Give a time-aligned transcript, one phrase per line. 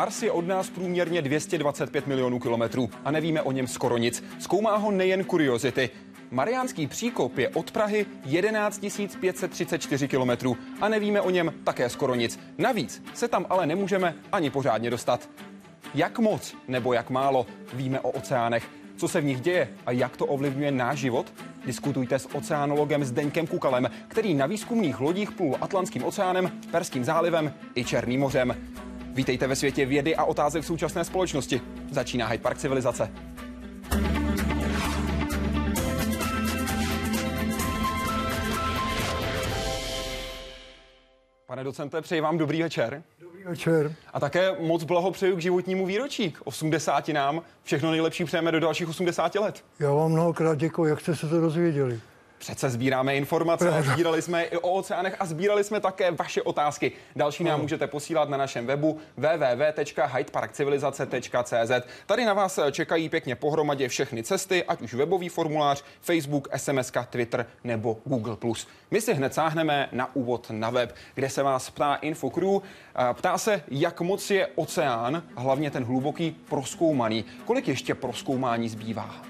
[0.00, 4.24] Mars je od nás průměrně 225 milionů kilometrů a nevíme o něm skoro nic.
[4.38, 5.90] Zkoumá ho nejen kuriozity.
[6.30, 8.80] Mariánský příkop je od Prahy 11
[9.20, 12.40] 534 kilometrů a nevíme o něm také skoro nic.
[12.58, 15.28] Navíc se tam ale nemůžeme ani pořádně dostat.
[15.94, 18.68] Jak moc nebo jak málo víme o oceánech?
[18.96, 21.32] Co se v nich děje a jak to ovlivňuje náš život?
[21.66, 27.84] Diskutujte s oceánologem Zdeňkem Kukalem, který na výzkumných lodích plul Atlantským oceánem, Perským zálivem i
[27.84, 28.54] Černým mořem.
[29.14, 31.60] Vítejte ve světě vědy a otázek současné společnosti.
[31.90, 33.10] Začíná Hyde Park civilizace.
[41.46, 43.02] Pane docente, přeji vám dobrý večer.
[43.20, 43.94] Dobrý večer.
[44.12, 47.42] A také moc blahopřeju k životnímu výročí, k 80 nám.
[47.62, 49.64] Všechno nejlepší přejeme do dalších 80 let.
[49.80, 52.00] Já vám mnohokrát děkuji, jak jste se to dozvěděli.
[52.40, 56.92] Přece sbíráme informace, sbírali jsme i o oceánech a sbírali jsme také vaše otázky.
[57.16, 61.86] Další nám můžete posílat na našem webu www.hydeparkcivilizace.cz.
[62.06, 67.46] Tady na vás čekají pěkně pohromadě všechny cesty, ať už webový formulář, Facebook, SMS, Twitter
[67.64, 68.36] nebo Google+.
[68.90, 72.58] My si hned sáhneme na úvod na web, kde se vás ptá InfoCrew.
[73.12, 77.24] Ptá se, jak moc je oceán, hlavně ten hluboký, proskoumaný.
[77.44, 79.29] Kolik ještě proskoumání zbývá?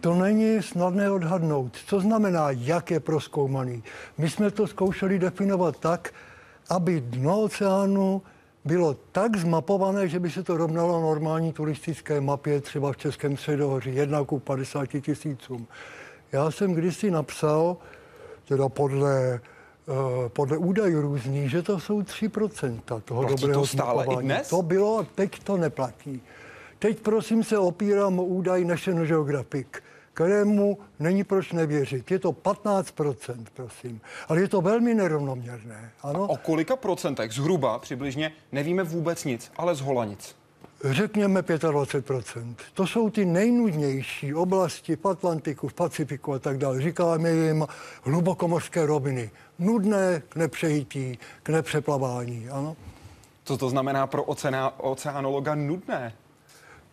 [0.00, 1.76] To není snadné odhadnout.
[1.86, 3.82] Co znamená, jak je proskoumaný?
[4.18, 6.14] My jsme to zkoušeli definovat tak,
[6.68, 8.22] aby dno oceánu
[8.64, 13.94] bylo tak zmapované, že by se to rovnalo normální turistické mapě třeba v Českém středohoří,
[13.94, 15.66] jedna ku 50 tisícům.
[16.32, 17.76] Já jsem kdysi napsal,
[18.48, 19.40] teda podle,
[19.86, 24.28] uh, podle údajů různých, že to jsou 3% toho Platí dobrého to stále zmapování.
[24.28, 24.48] i dnes?
[24.48, 26.22] To bylo a teď to neplatí.
[26.78, 29.66] Teď prosím se opírám o údaj National Geographic,
[30.12, 32.10] kterému není proč nevěřit.
[32.10, 34.00] Je to 15%, prosím.
[34.28, 35.90] Ale je to velmi nerovnoměrné.
[36.02, 36.26] Ano?
[36.26, 40.36] O kolika procentech zhruba přibližně nevíme vůbec nic, ale z hola nic.
[40.84, 42.54] Řekněme 25%.
[42.74, 46.80] To jsou ty nejnudnější oblasti v Atlantiku, v Pacifiku a tak dále.
[46.80, 47.66] Říkáme jim
[48.02, 49.30] hlubokomorské roviny.
[49.58, 52.48] Nudné k nepřejítí, k nepřeplavání.
[52.48, 52.76] Ano?
[53.44, 56.12] Co to znamená pro ocená, oceánologa nudné?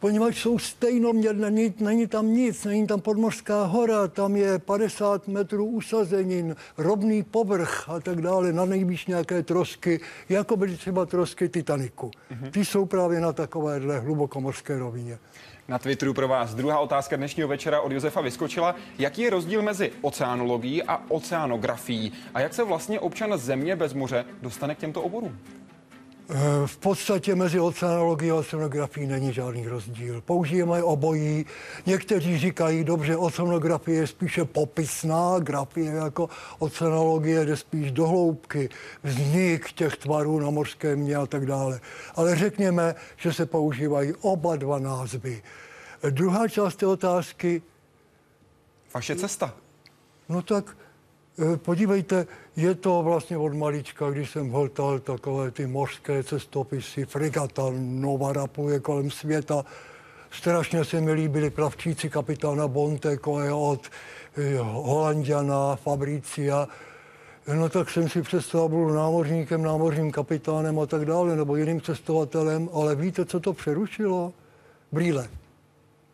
[0.03, 5.65] Poněvadž jsou stejnoměrné, není, není tam nic, není tam podmořská hora, tam je 50 metrů
[5.65, 9.99] usazenin, rovný povrch a tak dále, na nejvýš nějaké trosky,
[10.29, 12.11] jako byly třeba trosky Titaniku.
[12.11, 12.51] Mm-hmm.
[12.51, 15.19] Ty jsou právě na takovéhle hlubokomorské rovině.
[15.67, 18.75] Na Twitteru pro vás druhá otázka dnešního večera od Josefa vyskočila.
[18.97, 22.11] Jaký je rozdíl mezi oceanologií a oceanografií?
[22.33, 25.39] A jak se vlastně občan země bez moře dostane k těmto oborům?
[26.35, 30.21] Eh, v podstatě mezi oceanologií a oceanografií není žádný rozdíl.
[30.21, 31.45] Použijeme obojí.
[31.85, 36.29] Někteří říkají, dobře, oceanografie je spíše popisná, grafie jako
[36.59, 38.69] oceanologie jde spíš do hloubky,
[39.03, 41.79] vznik těch tvarů na mořském mě a tak dále.
[42.15, 45.43] Ale řekněme, že se používají oba dva názvy.
[46.09, 47.61] Druhá část té otázky.
[48.93, 49.53] Vaše cesta.
[50.29, 50.75] No tak
[51.39, 57.63] Eh, podívejte, je to vlastně od malička, když jsem hltal takové ty mořské cestopisy, fregata
[57.77, 59.65] Nova pluje kolem světa.
[60.31, 63.17] Strašně se mi líbili plavčíci kapitána Bonte,
[63.53, 63.81] od
[64.37, 66.67] eh, Holandiana, Fabricia.
[67.53, 72.69] No tak jsem si představil, budu námořníkem, námořním kapitánem a tak dále, nebo jiným cestovatelem,
[72.73, 74.33] ale víte, co to přerušilo?
[74.91, 75.29] Brýle.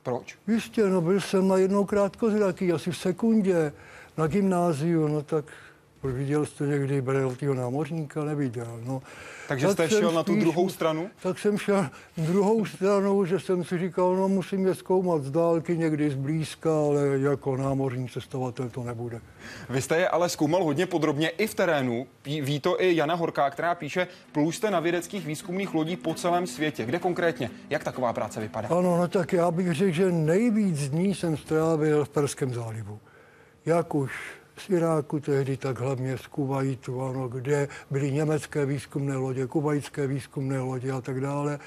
[0.03, 0.37] Proč?
[0.47, 3.73] Jistě, no byl jsem na jednou krátkozraký, asi v sekundě
[4.17, 5.45] na gymnáziu, no tak
[6.03, 8.23] viděl jste někdy brejltýho námořníka?
[8.23, 8.79] Neviděl.
[8.85, 9.01] No.
[9.47, 11.09] Takže tak jste šel na tu druhou stranu?
[11.23, 15.77] Tak jsem šel druhou stranu, že jsem si říkal, no musím je zkoumat z dálky,
[15.77, 19.21] někdy zblízka, ale jako námořní cestovatel to nebude.
[19.69, 22.07] Vy jste je ale zkoumal hodně podrobně i v terénu.
[22.25, 26.85] Ví to i Jana Horká, která píše, pluste na vědeckých výzkumných lodí po celém světě.
[26.85, 27.51] Kde konkrétně?
[27.69, 28.69] Jak taková práce vypadá?
[28.69, 32.99] Ano, no tak já bych řekl, že nejvíc dní jsem strávil v Perském zálivu
[33.65, 34.11] jak už
[34.59, 40.59] z Iráku tehdy, tak hlavně z Kuwaitu, ano, kde byly německé výzkumné lodě, kubajské výzkumné
[40.59, 41.59] lodě a tak dále.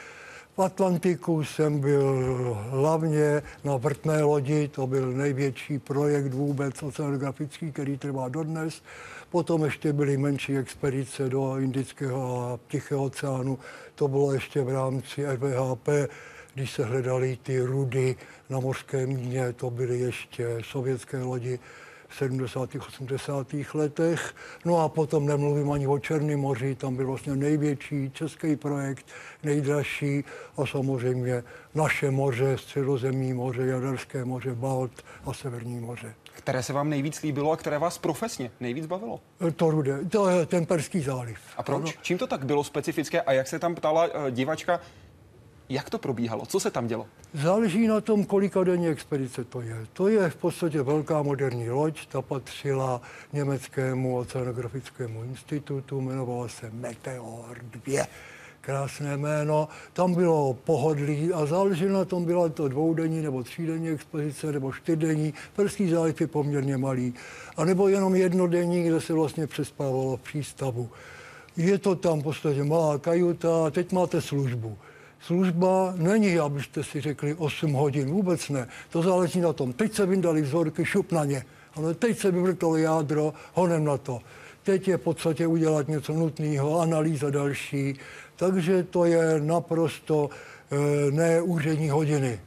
[0.56, 7.98] V Atlantiku jsem byl hlavně na vrtné lodi, to byl největší projekt vůbec oceanografický, který
[7.98, 8.82] trvá dodnes.
[9.30, 13.58] Potom ještě byly menší expedice do Indického a Tichého oceánu,
[13.94, 15.88] to bylo ještě v rámci RVHP,
[16.54, 18.16] když se hledaly ty rudy
[18.50, 21.58] na mořském dně, to byly ještě sovětské lodi.
[22.12, 22.74] 70.
[22.74, 23.46] 80.
[23.74, 24.34] letech.
[24.64, 29.06] No a potom nemluvím ani o Černém moři, tam byl vlastně největší český projekt,
[29.42, 30.24] nejdražší
[30.56, 31.44] a samozřejmě
[31.74, 36.14] naše moře, středozemní moře, Jaderské moře, Balt a Severní moře.
[36.36, 39.20] Které se vám nejvíc líbilo a které vás profesně nejvíc bavilo?
[39.56, 41.38] To rude, to je ten Perský záliv.
[41.56, 41.82] A proč?
[41.82, 41.92] Ano.
[42.02, 44.80] Čím to tak bylo specifické a jak se tam ptala uh, divačka,
[45.72, 46.46] Jak to probíhalo?
[46.46, 47.06] Co se tam dělo?
[47.34, 49.86] Záleží na tom, kolika denní expedice to je.
[49.92, 53.00] To je v podstatě velká moderní loď, ta patřila
[53.32, 58.06] německému oceanografickému institutu, jmenovala se Meteor 2
[58.60, 59.68] krásné jméno.
[59.92, 65.34] Tam bylo pohodlí a záleží na tom, byla to dvoudenní nebo třídenní expozice nebo čtyřdenní.
[65.56, 67.14] Perský záliv je poměrně malý.
[67.56, 70.90] A nebo jenom jednodenní, kde se vlastně přespávalo v přístavu.
[71.56, 74.78] Je to tam v podstatě malá kajuta teď máte službu.
[75.22, 78.68] Služba není, abyste si řekli 8 hodin, vůbec ne.
[78.90, 79.72] To záleží na tom.
[79.72, 81.44] Teď se vyndali vzorky, šup na ně.
[81.74, 84.20] Ale teď se vyvrtalo jádro, honem na to.
[84.62, 87.98] Teď je v podstatě udělat něco nutného, analýza další.
[88.36, 92.40] Takže to je naprosto e, neúřední hodiny.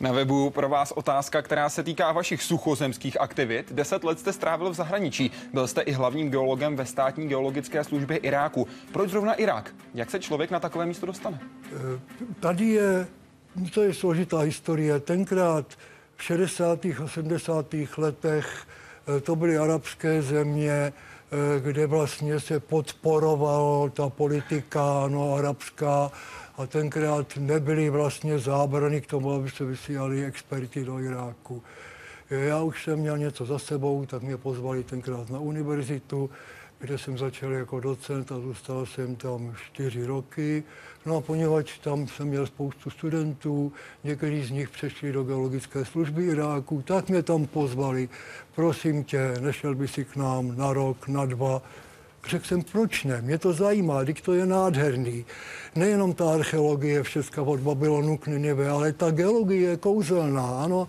[0.00, 3.72] Na webu pro vás otázka, která se týká vašich suchozemských aktivit.
[3.72, 5.30] Deset let jste strávil v zahraničí.
[5.52, 8.68] Byl jste i hlavním geologem ve státní geologické službě Iráku.
[8.92, 9.74] Proč zrovna Irák?
[9.94, 11.38] Jak se člověk na takové místo dostane?
[11.72, 11.98] Eh,
[12.40, 13.06] tady je,
[13.74, 15.00] to je složitá historie.
[15.00, 15.66] Tenkrát
[16.16, 16.84] v 60.
[16.84, 17.66] a 70.
[17.96, 18.66] letech
[19.16, 20.92] eh, to byly arabské země,
[21.60, 26.10] kde vlastně se podporovala ta politika no, arabská
[26.56, 31.62] a tenkrát nebyly vlastně zábrany k tomu, aby se vysílali experti do Iráku.
[32.30, 36.30] Já už jsem měl něco za sebou, tak mě pozvali tenkrát na univerzitu,
[36.78, 40.64] kde jsem začal jako docent a zůstal jsem tam čtyři roky.
[41.06, 43.72] No a poněvadž tam jsem měl spoustu studentů,
[44.04, 48.08] někteří z nich přešli do geologické služby Iráku, tak mě tam pozvali.
[48.54, 51.62] Prosím tě, nešel by si k nám na rok, na dva.
[52.28, 53.22] Řekl jsem, proč ne?
[53.22, 55.24] Mě to zajímá, když to je nádherný.
[55.74, 60.88] Nejenom ta archeologie všecka od Babylonu k Ninive, ale ta geologie je kouzelná, ano.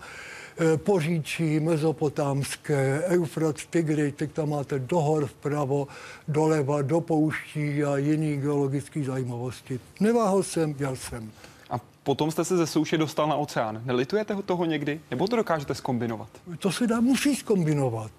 [0.74, 5.88] E, Poříčí, mezopotámské, Eufrat, Tigry, teď tam máte dohor vpravo,
[6.28, 9.80] doleva, do pouští a jiný geologický zajímavosti.
[10.00, 11.30] Neváhal jsem, jel jsem.
[11.70, 13.82] A potom jste se ze souše dostal na oceán.
[13.84, 15.00] Nelitujete toho někdy?
[15.10, 16.28] Nebo to dokážete skombinovat?
[16.58, 18.12] To se dá, musí skombinovat.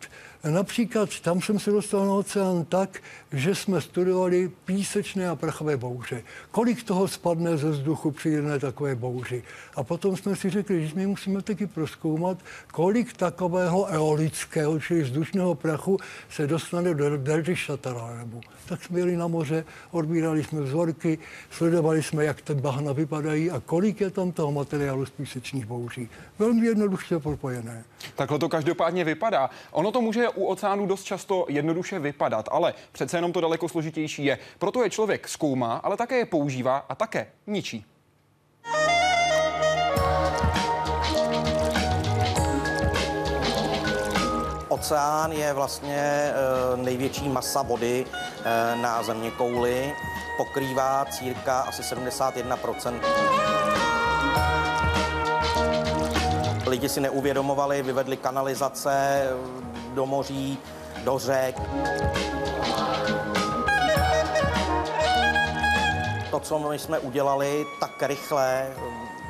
[0.43, 2.99] Například tam jsem se dostal na oceán tak,
[3.31, 6.23] že jsme studovali písečné a prachové bouře.
[6.51, 9.43] Kolik toho spadne ze vzduchu při jedné takové bouři.
[9.75, 12.37] A potom jsme si řekli, že my musíme taky proskoumat,
[12.71, 15.97] kolik takového eolického, čili vzdušného prachu
[16.29, 18.41] se dostane do delty Šataránebu.
[18.65, 21.19] Tak jsme jeli na moře, odbírali jsme vzorky,
[21.51, 26.09] sledovali jsme, jak ty bahna vypadají a kolik je tam toho materiálu z písečných bouří.
[26.39, 27.83] Velmi jednoduše propojené.
[28.15, 29.49] Takhle to každopádně vypadá.
[29.71, 34.25] Ono to může u oceánu dost často jednoduše vypadat, ale přece jenom to daleko složitější
[34.25, 34.37] je.
[34.59, 37.85] Proto je člověk zkoumá, ale také je používá a také ničí.
[44.69, 46.33] Oceán je vlastně eh,
[46.77, 49.93] největší masa vody eh, na země kouli.
[50.37, 52.57] Pokrývá círka asi 71
[56.67, 59.23] Lidi si neuvědomovali, vyvedli kanalizace
[59.93, 60.57] do moří,
[61.03, 61.55] do řek.
[66.31, 68.67] To, co my jsme udělali, tak rychle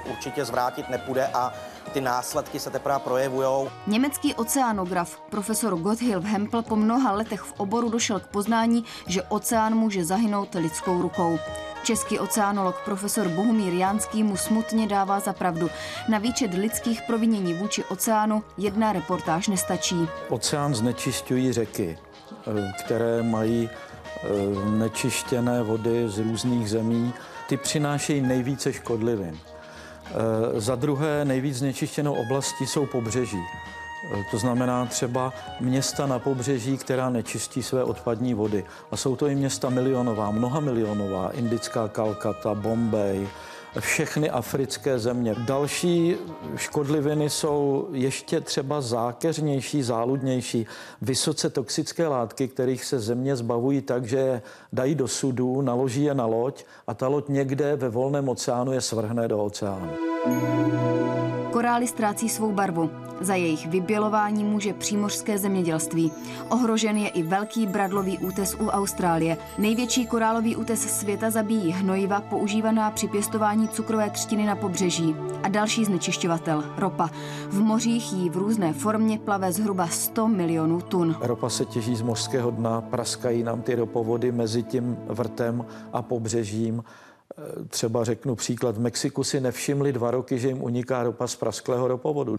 [0.09, 1.53] určitě zvrátit nepůjde a
[1.93, 3.69] ty následky se teprve projevují.
[3.87, 9.75] Německý oceánograf profesor Gotthilf Hempel po mnoha letech v oboru došel k poznání, že oceán
[9.75, 11.39] může zahynout lidskou rukou.
[11.87, 15.69] Český oceánolog profesor Bohumír Jánský mu smutně dává za pravdu.
[16.09, 20.07] Na výčet lidských provinění vůči oceánu jedna reportáž nestačí.
[20.29, 21.97] Oceán znečišťují řeky,
[22.47, 24.27] eh, které mají eh,
[24.69, 27.13] nečištěné vody z různých zemí.
[27.49, 29.37] Ty přinášejí nejvíce škodlivin.
[29.37, 30.13] Eh,
[30.59, 33.43] za druhé nejvíc znečištěnou oblastí jsou pobřeží.
[34.13, 38.65] Eh, to znamená třeba města na pobřeží, která nečistí své odpadní vody.
[38.91, 43.27] A jsou to i města milionová, mnoha milionová, indická Kalkata, Bombay,
[43.79, 45.35] všechny africké země.
[45.45, 46.15] Další
[46.55, 50.65] škodliviny jsou ještě třeba zákeřnější, záludnější,
[51.01, 54.41] vysoce toxické látky, kterých se země zbavují tak, že je
[54.73, 58.81] dají do sudu, naloží je na loď a ta loď někde ve volném oceánu je
[58.81, 59.91] svrhne do oceánu.
[61.51, 62.89] Korály ztrácí svou barvu.
[63.21, 66.11] Za jejich vybělování může přímořské zemědělství.
[66.49, 69.37] Ohrožen je i velký bradlový útes u Austrálie.
[69.57, 75.15] Největší korálový útes světa zabíjí hnojiva používaná při pěstování cukrové třtiny na pobřeží.
[75.43, 77.09] A další znečišťovatel, ropa.
[77.49, 81.15] V mořích jí v různé formě plave zhruba 100 milionů tun.
[81.21, 86.83] Ropa se těží z mořského dna, praskají nám ty ropovody mezi tím vrtem a pobřežím.
[87.69, 91.87] Třeba řeknu příklad, v Mexiku si nevšimli dva roky, že jim uniká ropa z prasklého
[91.87, 92.35] ropovodu.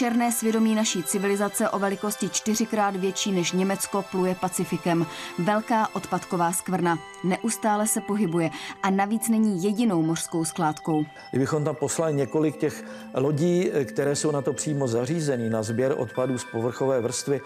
[0.00, 5.06] Černé svědomí naší civilizace o velikosti čtyřikrát větší než Německo pluje Pacifikem.
[5.38, 6.98] Velká odpadková skvrna.
[7.24, 8.50] Neustále se pohybuje
[8.82, 11.04] a navíc není jedinou mořskou skládkou.
[11.30, 16.38] Kdybychom tam poslali několik těch lodí, které jsou na to přímo zařízený, na sběr odpadů
[16.38, 17.40] z povrchové vrstvy,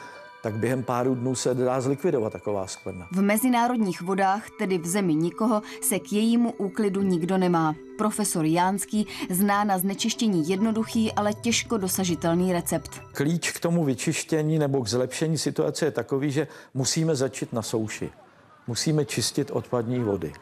[0.44, 3.08] tak během pár dnů se dá zlikvidovat taková skvrna.
[3.12, 7.74] V mezinárodních vodách, tedy v zemi nikoho, se k jejímu úklidu nikdo nemá.
[7.98, 12.90] Profesor Jánský zná na znečištění jednoduchý, ale těžko dosažitelný recept.
[13.12, 18.10] Klíč k tomu vyčištění nebo k zlepšení situace je takový, že musíme začít na souši.
[18.66, 20.32] Musíme čistit odpadní vody.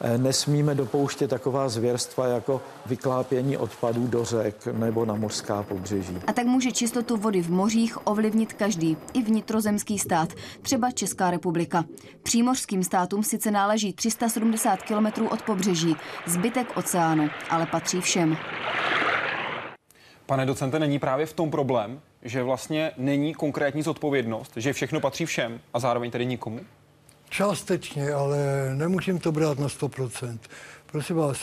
[0.00, 6.18] Eh, nesmíme dopouštět taková zvěrstva jako vyklápění odpadů do řek nebo na mořská pobřeží.
[6.26, 10.28] A tak může čistotu vody v mořích ovlivnit každý, i vnitrozemský stát,
[10.62, 11.84] třeba Česká republika.
[12.22, 18.36] Přímořským státům sice náleží 370 kilometrů od pobřeží, zbytek oceánu, ale patří všem.
[20.26, 25.26] Pane docente, není právě v tom problém, že vlastně není konkrétní zodpovědnost, že všechno patří
[25.26, 26.60] všem a zároveň tedy nikomu?
[27.28, 28.38] Částečně, ale
[28.74, 30.38] nemůžeme to brát na 100%.
[30.86, 31.38] Prosím vás,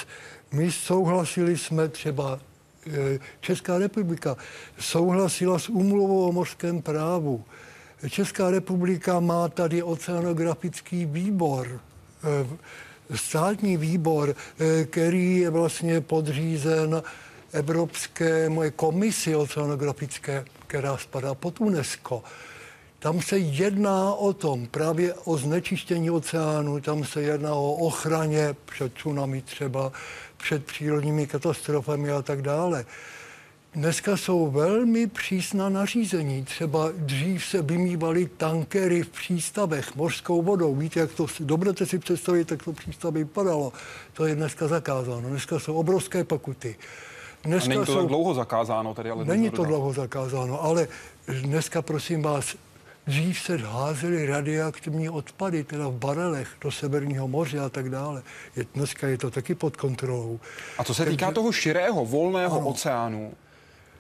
[0.52, 2.40] my souhlasili jsme třeba,
[2.88, 4.38] eh, Česká republika
[4.80, 7.44] souhlasila s úmluvou o mořském právu.
[8.10, 11.80] Česká republika má tady oceanografický výbor,
[12.24, 17.04] eh, státní výbor, eh, který je vlastně podřízen
[17.52, 22.24] Evropské moje komisi oceanografické, která spadá pod UNESCO.
[23.06, 28.94] Tam se jedná o tom, právě o znečištění oceánu, tam se jedná o ochraně před
[28.94, 29.92] tsunami třeba,
[30.38, 32.86] před přírodními katastrofami a tak dále.
[33.76, 36.44] Dneska jsou velmi přísná nařízení.
[36.44, 40.76] Třeba dřív se vymývaly tankery v přístavech mořskou vodou.
[40.76, 43.74] Víte, jak to dobře si představit, jak to přístav vypadalo.
[44.14, 45.30] To je dneska zakázáno.
[45.30, 46.76] Dneska jsou obrovské pokuty.
[47.44, 48.00] Dneska a není to jsou...
[48.00, 50.88] tak dlouho zakázáno tedy, ale Není to dlouho zakázáno, ale
[51.28, 52.56] dneska, prosím vás,
[53.08, 58.24] Dřív se házely radioaktivní odpady, teda v barelech do Severního moře a tak dále.
[58.56, 60.40] Je, dneska je to taky pod kontrolou.
[60.78, 62.68] A co se Takže, týká toho širého, volného ano.
[62.68, 63.34] oceánu,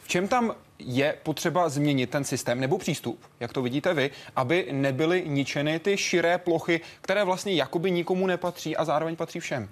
[0.03, 4.67] v čem tam je potřeba změnit ten systém nebo přístup, jak to vidíte vy, aby
[4.71, 9.69] nebyly ničeny ty širé plochy, které vlastně jakoby nikomu nepatří a zároveň patří všem?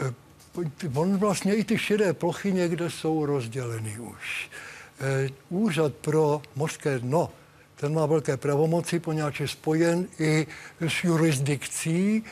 [0.00, 0.14] E,
[0.94, 4.50] on vlastně i ty širé plochy někde jsou rozděleny už.
[5.00, 7.30] E, úřad pro mořské dno
[7.82, 10.46] ten má velké pravomoci, poněvadž je spojen i
[10.80, 12.24] s jurisdikcí.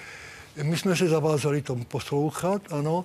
[0.63, 3.05] My jsme se zavázali tomu poslouchat, ano.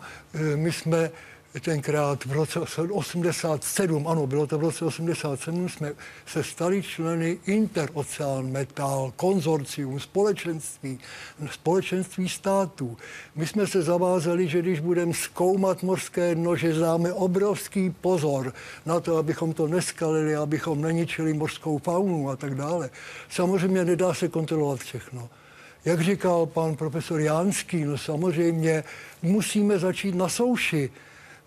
[0.55, 1.11] My jsme
[1.59, 5.93] tenkrát v roce 87, ano, bylo to v roce 87, jsme
[6.25, 10.99] se stali členy Interoceán Metal, konzorcium, společenství,
[11.51, 12.97] společenství států.
[13.35, 18.53] My jsme se zavázali, že když budeme zkoumat mořské dno, že dáme obrovský pozor
[18.85, 22.89] na to, abychom to neskalili, abychom neničili mořskou faunu a tak dále.
[23.29, 25.29] Samozřejmě nedá se kontrolovat všechno.
[25.85, 28.83] Jak říkal pan profesor Jánský, no samozřejmě
[29.21, 30.89] musíme začít na souši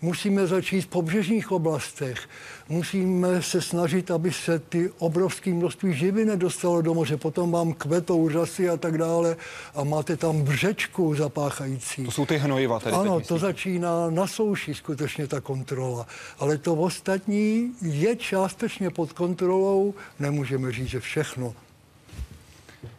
[0.01, 2.29] Musíme začít v pobřežních oblastech.
[2.69, 7.17] Musíme se snažit, aby se ty obrovské množství živy nedostalo do moře.
[7.17, 9.37] Potom vám kvetou řasy a tak dále
[9.75, 12.05] a máte tam břečku zapáchající.
[12.05, 12.95] To jsou ty hnojiva tedy.
[12.95, 16.07] Ano, to začíná na souši skutečně ta kontrola.
[16.39, 19.93] Ale to ostatní je částečně pod kontrolou.
[20.19, 21.53] Nemůžeme říct, že všechno.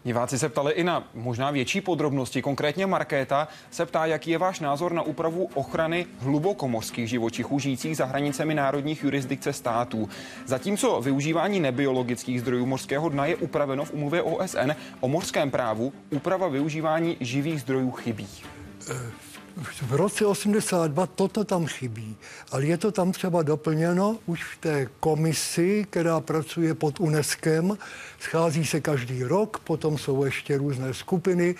[0.05, 2.43] Diváci se ptali i na možná větší podrobnosti.
[2.43, 8.05] Konkrétně Markéta se ptá, jaký je váš názor na úpravu ochrany hlubokomorských živočichů žijících za
[8.05, 10.09] hranicemi národních jurisdikce států.
[10.47, 14.71] Zatímco využívání nebiologických zdrojů mořského dna je upraveno v umluvě OSN
[15.01, 18.29] o mořském právu, úprava využívání živých zdrojů chybí.
[19.57, 22.17] V roce 82 toto tam chybí,
[22.51, 27.77] ale je to tam třeba doplněno už v té komisi, která pracuje pod UNESCO.
[28.21, 31.55] Schází se každý rok, potom jsou ještě různé skupiny,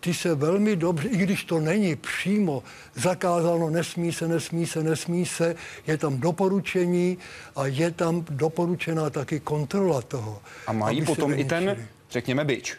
[0.00, 2.62] ty se velmi dobře, i když to není přímo
[2.94, 5.54] zakázáno, nesmí se, nesmí se, nesmí se,
[5.86, 7.18] je tam doporučení
[7.56, 10.42] a je tam doporučená taky kontrola toho.
[10.66, 12.76] A mají potom i ten, řekněme, byč,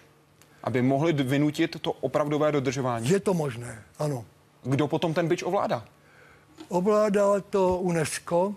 [0.63, 3.09] aby mohli vynutit to opravdové dodržování?
[3.09, 4.25] Je to možné, ano.
[4.63, 5.85] Kdo potom ten byč ovládá?
[6.69, 8.55] Ovládá to UNESCO,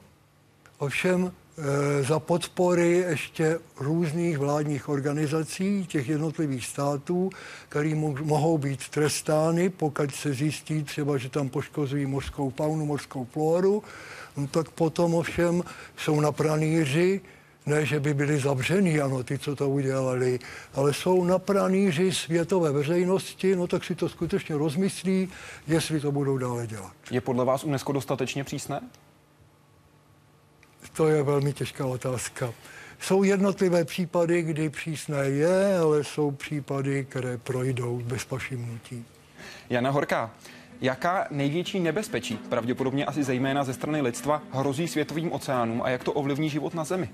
[0.78, 7.30] ovšem e, za podpory ještě různých vládních organizací těch jednotlivých států,
[7.68, 13.82] které mohou být trestány, pokud se zjistí třeba, že tam poškozují mořskou faunu, mořskou floru,
[14.36, 15.62] no, tak potom ovšem
[15.96, 17.20] jsou na pranýři,
[17.66, 20.38] ne, že by byli zavření, ano, ty, co to udělali,
[20.74, 25.28] ale jsou na praníři světové veřejnosti, no tak si to skutečně rozmyslí,
[25.66, 26.92] jestli to budou dále dělat.
[27.10, 28.80] Je podle vás UNESCO dostatečně přísné?
[30.92, 32.52] to je velmi těžká otázka.
[33.00, 39.04] Jsou jednotlivé případy, kdy přísné je, ale jsou případy, které projdou bez pašimnutí.
[39.70, 40.30] Jana Horká,
[40.80, 46.12] Jaká největší nebezpečí, pravděpodobně asi zejména ze strany lidstva, hrozí světovým oceánům a jak to
[46.12, 47.08] ovlivní život na Zemi?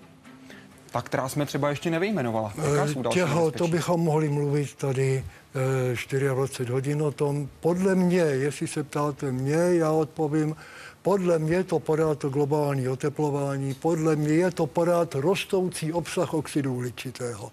[0.92, 2.52] Ta, která jsme třeba ještě nevyjmenovala.
[2.58, 7.48] Eh, těho, to bychom mohli mluvit tady 24 eh, hodin o tom.
[7.60, 10.56] Podle mě, jestli se ptáte mě, já odpovím,
[11.02, 16.74] podle mě to pořád to globální oteplování, podle mě je to pořád rostoucí obsah oxidu
[16.74, 17.52] uhličitého.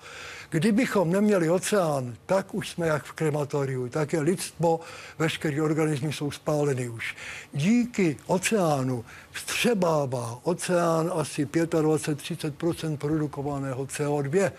[0.50, 4.80] Kdybychom neměli oceán, tak už jsme jak v krematoriu, tak je lidstvo,
[5.20, 7.16] veškeré organismy jsou spáleny už.
[7.54, 14.52] Díky oceánu vstřebává oceán asi 25-30% produkovaného CO2,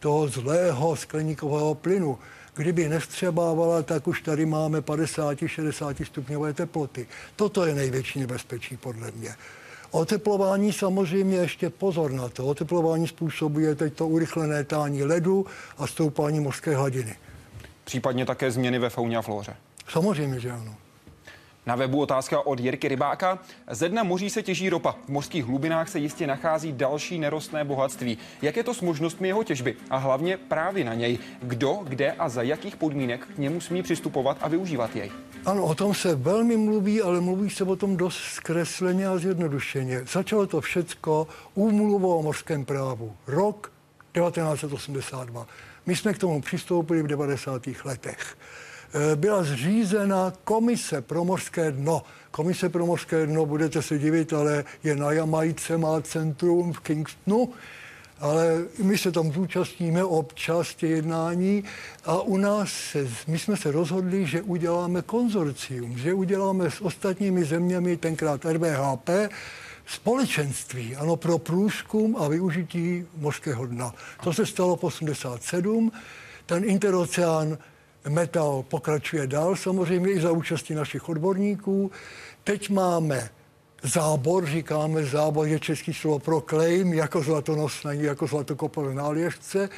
[0.00, 2.18] toho zlého skleníkového plynu.
[2.60, 7.06] Kdyby nevstřebávala, tak už tady máme 50-60 stupňové teploty.
[7.36, 9.34] Toto je největší nebezpečí podle mě.
[9.90, 12.46] Oteplování samozřejmě ještě pozor na to.
[12.46, 15.46] Oteplování způsobuje teď to urychlené tání ledu
[15.78, 17.16] a stoupání mořské hladiny.
[17.84, 19.56] Případně také změny ve fauně a flóře.
[19.88, 20.74] Samozřejmě, že ano.
[21.66, 23.38] Na webu otázka od Jirky Rybáka.
[23.70, 24.96] Ze dna moří se těží ropa.
[25.04, 28.18] V mořských hlubinách se jistě nachází další nerostné bohatství.
[28.42, 29.76] Jak je to s možnostmi jeho těžby?
[29.90, 31.18] A hlavně právě na něj.
[31.42, 35.10] Kdo, kde a za jakých podmínek k němu smí přistupovat a využívat jej?
[35.46, 40.00] Ano, o tom se velmi mluví, ale mluví se o tom dost zkresleně a zjednodušeně.
[40.12, 43.12] Začalo to všecko úmluvou o mořském právu.
[43.26, 43.72] Rok
[44.12, 45.46] 1982.
[45.86, 47.62] My jsme k tomu přistoupili v 90.
[47.84, 48.36] letech.
[48.92, 52.02] Eh, byla zřízena komise pro mořské dno.
[52.30, 57.48] Komise pro mořské dno, budete se divit, ale je na Jamajce, má centrum v Kingstonu,
[58.20, 61.64] ale my se tam zúčastníme občas tě jednání
[62.04, 67.44] a u nás se, my jsme se rozhodli, že uděláme konzorcium, že uděláme s ostatními
[67.44, 69.10] zeměmi, tenkrát RBHP,
[69.86, 73.94] společenství, ano, pro průzkum a využití mořského dna.
[74.24, 75.92] To se stalo v 87.
[76.46, 77.58] Ten interoceán
[78.08, 81.90] metal pokračuje dál, samozřejmě i za účastí našich odborníků.
[82.44, 83.30] Teď máme
[83.82, 89.68] zábor, říkáme zábor je český slovo pro claim, jako zlatonosný, jako zlatokopové náležce.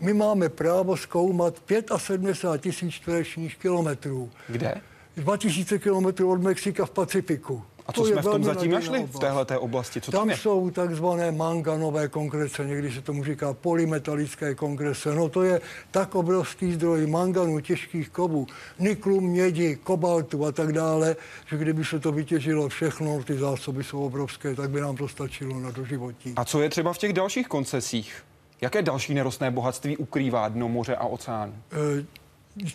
[0.00, 1.62] My máme právo zkoumat
[1.96, 4.30] 75 tisíc čtverečních kilometrů.
[4.48, 4.74] Kde?
[5.16, 7.62] 2000 kilometrů od Mexika v Pacifiku.
[7.88, 9.14] A co to jsme v tom zatím našli oblast.
[9.14, 10.00] v téhle oblasti?
[10.00, 10.36] Co tam, tam je?
[10.36, 15.14] jsou takzvané manganové kongrese, někdy se tomu říká polymetalické kongrese.
[15.14, 18.46] No to je tak obrovský zdroj manganu, těžkých kovů,
[18.78, 24.06] niklu, mědi, kobaltu a tak dále, že kdyby se to vytěžilo všechno, ty zásoby jsou
[24.06, 26.32] obrovské, tak by nám to stačilo na doživotí.
[26.36, 28.24] A co je třeba v těch dalších koncesích?
[28.60, 31.54] Jaké další nerostné bohatství ukrývá dno moře a oceán?
[31.72, 32.04] E,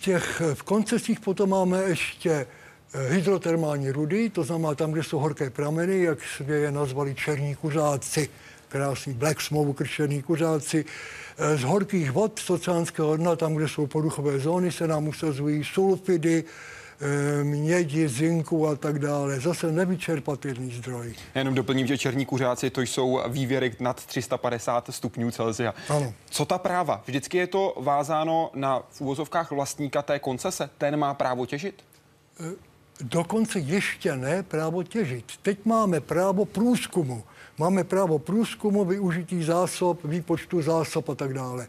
[0.00, 2.46] těch v koncesích potom máme ještě
[2.94, 8.28] hydrotermální rudy, to znamená tam, kde jsou horké prameny, jak jsme je nazvali černí kuřáci,
[8.68, 10.84] krásný black smoke, černí kuřáci.
[11.38, 15.64] Eh, z horkých vod z oceánského dna, tam, kde jsou poduchové zóny, se nám usazují
[15.64, 16.44] sulfidy,
[17.00, 19.40] eh, mědi, zinku a tak dále.
[19.40, 21.14] Zase nevyčerpatelný zdroj.
[21.34, 25.74] Já jenom doplním, že černí kuřáci to jsou vývěry nad 350 stupňů Celsia.
[25.88, 26.14] Ano.
[26.30, 27.02] Co ta práva?
[27.06, 30.70] Vždycky je to vázáno na v úvozovkách vlastníka té koncese?
[30.78, 31.82] Ten má právo těžit?
[33.02, 35.24] Dokonce ještě ne právo těžit.
[35.42, 37.24] Teď máme právo průzkumu.
[37.58, 41.66] Máme právo průzkumu, využití zásob, výpočtu zásob a tak dále.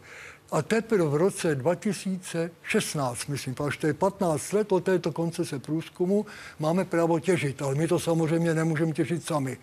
[0.52, 6.26] A teprve v roce 2016, myslím, až to je 15 let od této koncese průzkumu,
[6.58, 9.58] máme právo těžit, ale my to samozřejmě nemůžeme těžit sami.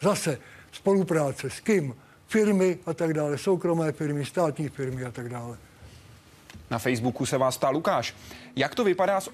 [0.00, 0.38] Zase
[0.72, 1.94] spolupráce s kým?
[2.26, 5.58] Firmy a tak dále, soukromé firmy, státní firmy a tak dále.
[6.70, 8.14] Na Facebooku se vás ptá Lukáš.
[8.56, 9.30] Jak to vypadá s,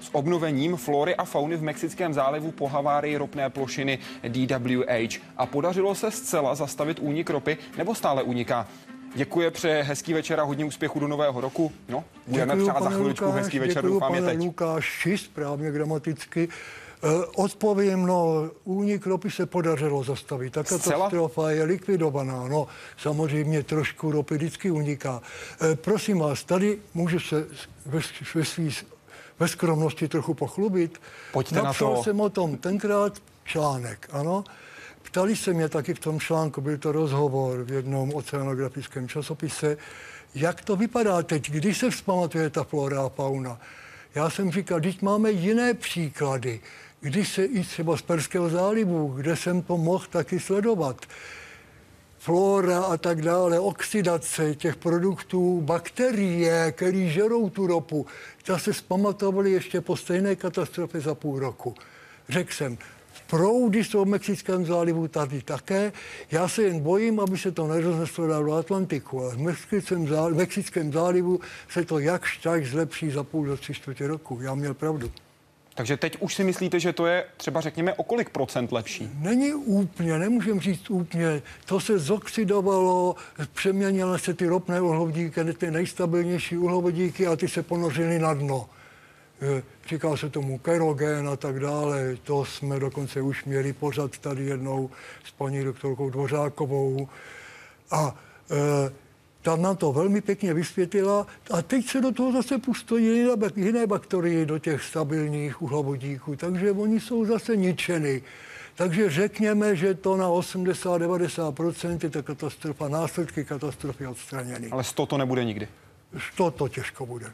[0.00, 5.20] s obnovením flory a fauny v Mexickém zálivu po havárii ropné plošiny DWH?
[5.36, 8.66] A podařilo se zcela zastavit únik ropy nebo stále uniká?
[9.14, 11.72] Děkuji, přeje hezký večer a hodně úspěchu do nového roku.
[11.88, 14.46] No, budeme děkuju, přát za chviličku Lukáš, hezký večer, děkuju, doufám pane je teď.
[14.46, 16.48] Lukáš, správně gramaticky.
[17.02, 20.52] Eh, odpovím, no, únik ropy se podařilo zastavit.
[20.52, 22.48] Ta katastrofa je likvidovaná.
[22.48, 25.22] No, samozřejmě trošku ropy vždycky uniká.
[25.72, 27.46] E, prosím vás, tady můžu se
[27.86, 28.00] ve,
[28.34, 28.70] ve svý
[29.38, 31.00] ve skromnosti trochu pochlubit.
[31.32, 32.02] Pojďte Napsal na to.
[32.04, 33.12] jsem o tom tenkrát
[33.44, 34.44] článek, ano.
[35.02, 39.76] Ptali se mě taky v tom článku, byl to rozhovor v jednom oceanografickém časopise,
[40.34, 43.60] jak to vypadá teď, když se vzpamatuje ta flora a fauna.
[44.14, 46.60] Já jsem říkal, teď máme jiné příklady
[47.00, 51.06] když se i třeba z Perského zálivu, kde jsem to mohl taky sledovat,
[52.18, 58.06] flora a tak dále, oxidace těch produktů, bakterie, které žerou tu ropu,
[58.44, 61.74] ta se zpamatovali ještě po stejné katastrofě za půl roku.
[62.28, 62.78] Řekl jsem,
[63.30, 65.92] Proudy jsou v Mexickém zálivu tady také.
[66.30, 69.20] Já se jen bojím, aby se to nerozneslo dál do Atlantiku.
[69.20, 73.56] Ale v Mexickém zálivu, v Mexickém zálivu se to jakž tak zlepší za půl do
[73.56, 74.38] tři čtvrtě roku.
[74.40, 75.10] Já měl pravdu.
[75.78, 79.10] Takže teď už si myslíte, že to je třeba řekněme o kolik procent lepší?
[79.18, 81.42] Není úplně, nemůžeme říct úplně.
[81.64, 83.16] To se zoxidovalo,
[83.52, 88.68] přeměnily se ty ropné uhlovodíky, ty nejstabilnější uhlovodíky a ty se ponořily na dno.
[89.42, 92.16] Eh, říká se tomu kerogen a tak dále.
[92.22, 94.90] To jsme dokonce už měli pořad tady jednou
[95.24, 97.08] s paní doktorkou Dvořákovou.
[97.90, 98.14] A
[98.50, 99.07] e,
[99.42, 102.94] tam nám to velmi pěkně vysvětlila a teď se do toho zase pustí
[103.56, 108.22] jiné bakterie do těch stabilních uhlovodíků, takže oni jsou zase ničeny.
[108.74, 114.70] Takže řekněme, že to na 80-90% je ta katastrofa, následky katastrofy odstraněny.
[114.70, 115.68] Ale 100 to nebude nikdy.
[116.32, 117.26] 100 to těžko bude.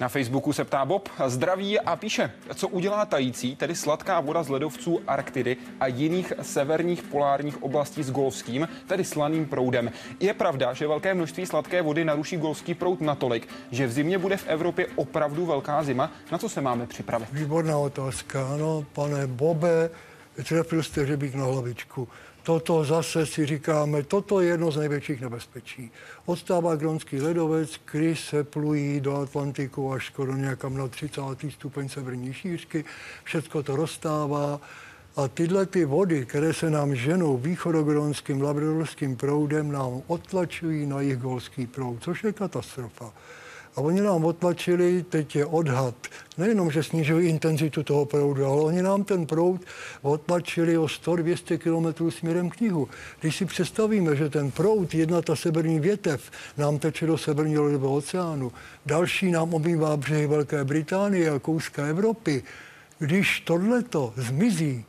[0.00, 4.48] Na Facebooku se ptá Bob, zdraví a píše, co udělá tající, tedy sladká voda z
[4.48, 9.90] ledovců Arktidy a jiných severních polárních oblastí s golským, tedy slaným proudem.
[10.20, 14.36] Je pravda, že velké množství sladké vody naruší golský proud natolik, že v zimě bude
[14.36, 16.12] v Evropě opravdu velká zima.
[16.32, 17.28] Na co se máme připravit?
[17.32, 19.90] Výborná otázka, ano, pane Bobe,
[20.48, 22.08] trefil jste řebík na hlavičku
[22.48, 25.90] toto zase si říkáme, toto je jedno z největších nebezpečí.
[26.26, 31.20] Odstává gronský ledovec, kdy se plují do Atlantiku až skoro nějakam na 30.
[31.50, 32.84] stupeň severní šířky,
[33.24, 34.60] všechno to rozstává
[35.16, 41.16] a tyhle ty vody, které se nám ženou východogronským labradorským proudem, nám odtlačují na jejich
[41.16, 43.12] golský proud, což je katastrofa.
[43.78, 45.94] A oni nám otlačili, teď je odhad,
[46.38, 49.60] nejenom, že snižují intenzitu toho proudu, ale oni nám ten proud
[50.02, 52.88] otlačili o 100-200 km směrem k Nihu.
[53.20, 57.94] Když si představíme, že ten proud, jedna ta severní větev, nám teče do severního ledového
[57.94, 58.52] oceánu,
[58.86, 62.42] další nám obývá břehy Velké Británie a kouska Evropy,
[62.98, 64.84] když tohleto zmizí,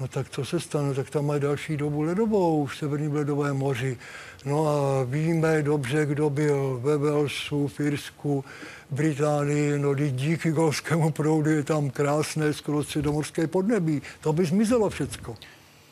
[0.00, 0.94] No tak co se stane?
[0.94, 3.98] Tak tam mají další dobu ledovou v Severním ledovém moři.
[4.44, 8.44] No a víme dobře, kdo byl ve Velsu, v Irsku,
[8.90, 14.02] Británii, no díky golskému proudu je tam krásné skoro středomorské podnebí.
[14.20, 15.36] To by zmizelo všecko.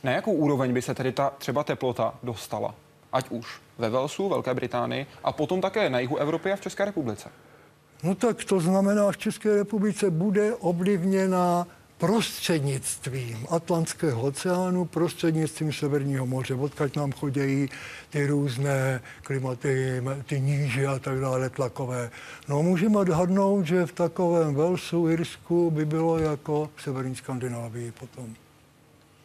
[0.04, 2.74] Na jakou úroveň by se tedy ta třeba teplota dostala?
[3.12, 6.84] Ať už ve Velsu, Velké Británii a potom také na jihu Evropy a v České
[6.84, 7.28] republice.
[8.02, 11.66] No tak to znamená, v České republice bude ovlivněna
[12.02, 17.68] prostřednictvím Atlantského oceánu, prostřednictvím Severního moře, odkud nám chodí
[18.10, 22.10] ty různé klimaty, ty níže a tak dále, tlakové.
[22.48, 28.34] No můžeme odhadnout, že v takovém Velsu, Irsku by bylo jako v Severní Skandinávii potom.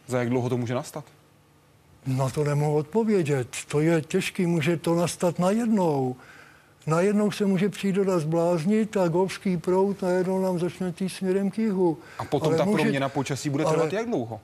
[0.06, 1.04] Za jak dlouho to může nastat?
[2.06, 3.48] Na to nemohu odpovědět.
[3.68, 6.16] To je těžký, může to nastat najednou
[6.88, 11.98] najednou se může příroda zbláznit a golfský prout najednou nám začne tý směrem k jihu.
[12.18, 14.40] A potom ale ta může, proměna počasí bude trvat ale, jak dlouho?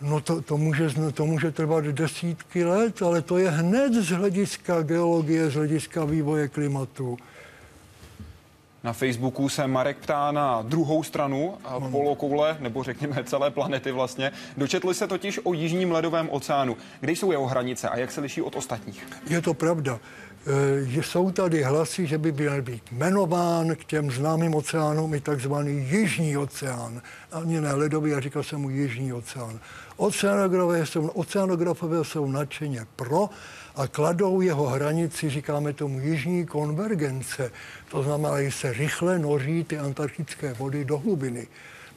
[0.00, 4.82] No to, to, může, to může trvat desítky let, ale to je hned z hlediska
[4.82, 7.18] geologie, z hlediska vývoje klimatu.
[8.84, 11.54] Na Facebooku se Marek ptá na druhou stranu
[11.90, 14.32] polokoule, nebo řekněme celé planety vlastně.
[14.56, 16.76] Dočetli se totiž o Jižním ledovém oceánu.
[17.00, 19.06] Kde jsou jeho hranice a jak se liší od ostatních?
[19.28, 19.98] Je to pravda.
[20.46, 25.20] Eh, že jsou tady hlasy, že by měl být jmenován k těm známým oceánům i
[25.20, 27.02] takzvaný Jižní oceán.
[27.32, 29.60] Ani ne ledový, já říkal jsem mu Jižní oceán.
[29.96, 33.30] Oceanografové jsou, oceanografové jsou nadšeně pro
[33.76, 37.52] a kladou jeho hranici, říkáme tomu jižní konvergence.
[37.90, 41.46] To znamená, že se rychle noří ty antarktické vody do hlubiny.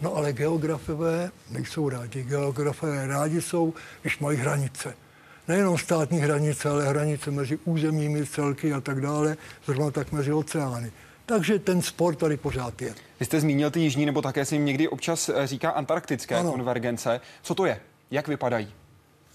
[0.01, 2.23] No ale geografové nejsou rádi.
[2.23, 5.02] Geografové rádi jsou, když mají hranice
[5.47, 10.91] nejenom státní hranice, ale hranice mezi územními celky a tak dále, zrovna tak mezi oceány.
[11.25, 12.93] Takže ten sport tady pořád je.
[13.19, 16.51] Vy jste zmínil ty jižní, nebo také si jim někdy občas eh, říká antarktické ano.
[16.51, 17.21] konvergence.
[17.41, 17.79] Co to je?
[18.11, 18.73] Jak vypadají?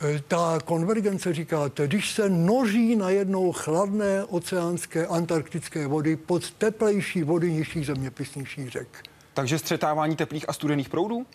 [0.00, 7.52] Eh, ta konvergence říkáte, když se noří najednou chladné oceánské antarktické vody pod teplejší vody
[7.52, 8.88] nižších zeměpisných šířek.
[9.34, 11.26] Takže střetávání teplých a studených proudů?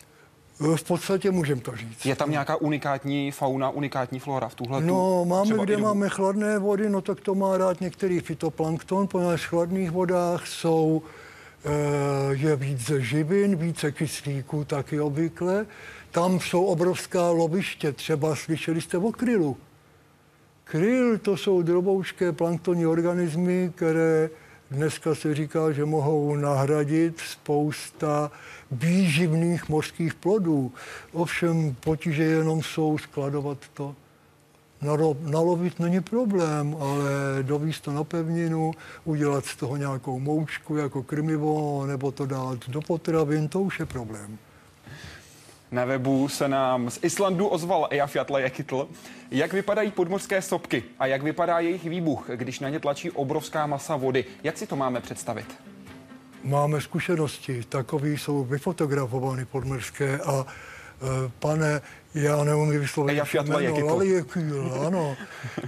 [0.59, 2.05] V podstatě můžeme to říct.
[2.05, 4.81] Je tam nějaká unikátní fauna, unikátní flora v tuhle?
[4.81, 9.49] No, máme, kde máme chladné vody, no tak to má rád některý fitoplankton, poněvadž v
[9.49, 11.01] chladných vodách jsou
[11.65, 11.69] eh,
[12.31, 15.65] je více živin, více kyslíků taky obvykle.
[16.11, 19.57] Tam jsou obrovská loviště, třeba slyšeli jste o krylu.
[20.63, 24.29] Kryl to jsou droboučké planktonní organismy, které
[24.71, 28.31] dneska se říká, že mohou nahradit spousta
[28.73, 30.71] výživných mořských plodů.
[31.11, 33.95] Ovšem potíže jenom jsou skladovat to.
[35.21, 37.09] Nalovit není problém, ale
[37.41, 38.71] dovíst to na pevninu,
[39.03, 43.85] udělat z toho nějakou moučku jako krmivo, nebo to dát do potravin, to už je
[43.85, 44.37] problém.
[45.71, 48.87] Na webu se nám z Islandu ozval Eyjafjallajökull.
[49.31, 53.95] Jak vypadají podmořské sopky a jak vypadá jejich výbuch, když na ně tlačí obrovská masa
[53.95, 54.25] vody?
[54.43, 55.72] Jak si to máme představit?
[56.43, 60.45] Máme zkušenosti, takový jsou vyfotografovány podmořské a
[61.39, 61.81] pane
[62.15, 65.17] já neumím vyslovit jméno, ale je kýl, ano.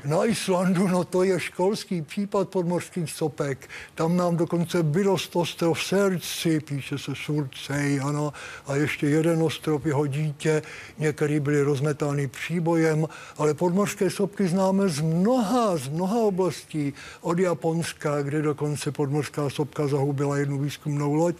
[0.05, 3.69] Na Islandu, no to je školský případ podmořských sopek.
[3.95, 8.33] Tam nám dokonce byl ostrov Serci, píše se Surcej, ano.
[8.67, 10.61] A ještě jeden ostrov, jeho dítě,
[10.97, 16.93] některý byly rozmetány příbojem, ale podmořské sopky známe z mnoha, z mnoha oblastí.
[17.21, 21.35] Od Japonska, kde dokonce podmořská sopka zahubila jednu výzkumnou loď,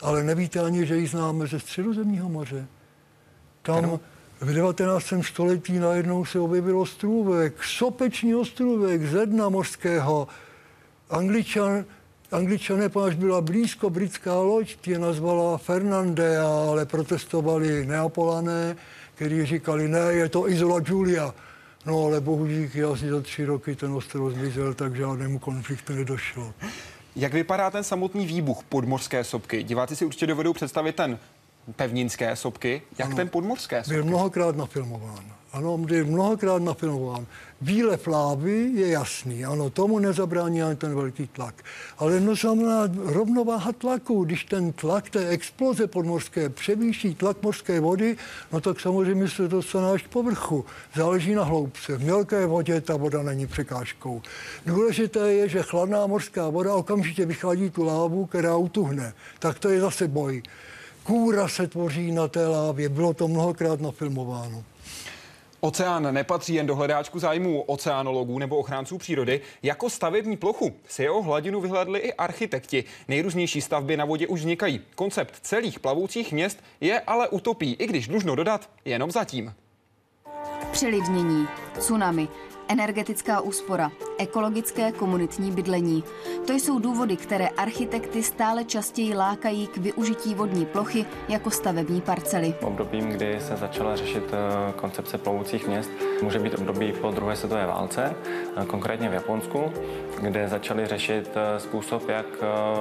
[0.00, 2.66] ale nevíte ani, že ji známe ze středozemního moře.
[3.62, 4.00] Tam,
[4.40, 5.12] v 19.
[5.20, 10.28] století najednou se objevil ostrůvek, sopeční ostrůvek ze dna mořského.
[11.10, 11.84] Angličan,
[12.32, 18.76] Angličané, až byla blízko britská loď, tě nazvala Fernandea, ale protestovali neapolané,
[19.14, 21.34] kteří říkali, ne, je to Isola Julia.
[21.86, 26.54] No ale bohužel asi za tři roky ten ostrov zmizel, tak žádnému konfliktu nedošlo.
[27.16, 29.62] Jak vypadá ten samotný výbuch podmořské sopky?
[29.62, 31.18] Diváci si určitě dovedou představit ten
[31.76, 33.94] pevninské sopky, jak ano, ten podmořské sopky.
[33.94, 35.24] Byl mnohokrát nafilmován.
[35.52, 37.26] Ano, byl mnohokrát nafilmován.
[37.60, 41.54] Výlev lávy je jasný, ano, tomu nezabrání ani ten velký tlak.
[41.98, 48.16] Ale no znamená rovnováha tlaku, když ten tlak té exploze podmořské převýší tlak mořské vody,
[48.52, 50.64] no tak samozřejmě se dostane až k povrchu.
[50.94, 51.96] Záleží na hloubce.
[51.96, 54.22] V mělké vodě ta voda není překážkou.
[54.66, 59.14] Důležité je, že chladná mořská voda okamžitě vychladí tu lávu, která utuhne.
[59.38, 60.42] Tak to je zase boj
[61.04, 62.88] kůra se tvoří na té lávě.
[62.88, 64.64] Bylo to mnohokrát nafilmováno.
[65.60, 69.40] Oceán nepatří jen do hledáčku zájmů oceánologů nebo ochránců přírody.
[69.62, 72.84] Jako stavební plochu si jeho hladinu vyhledli i architekti.
[73.08, 74.80] Nejrůznější stavby na vodě už vznikají.
[74.94, 79.54] Koncept celých plavoucích měst je ale utopí, i když dlužno dodat, jenom zatím.
[80.72, 81.46] Přelidnění,
[81.78, 82.28] tsunami,
[82.72, 86.04] energetická úspora, ekologické komunitní bydlení.
[86.46, 92.54] To jsou důvody, které architekty stále častěji lákají k využití vodní plochy jako stavební parcely.
[92.60, 95.90] Obdobím, kdy se začala řešit eh, koncepce plovoucích měst,
[96.22, 98.14] může být období po druhé světové válce,
[98.56, 99.72] eh, konkrétně v Japonsku,
[100.20, 102.26] kde začali řešit eh, způsob, jak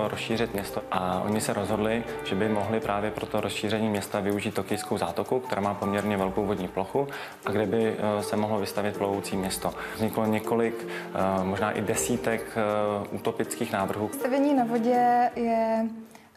[0.08, 0.82] rozšířit město.
[0.92, 5.40] A oni se rozhodli, že by mohli právě pro to rozšíření města využít Tokijskou zátoku,
[5.40, 7.08] která má poměrně velkou vodní plochu
[7.46, 9.74] a kde by se mohlo vystavit plovoucí město.
[9.96, 14.10] Vzniklo několik, eh, možná i desítek eh, utopických návrhů.
[14.14, 15.90] Stavění na vodě je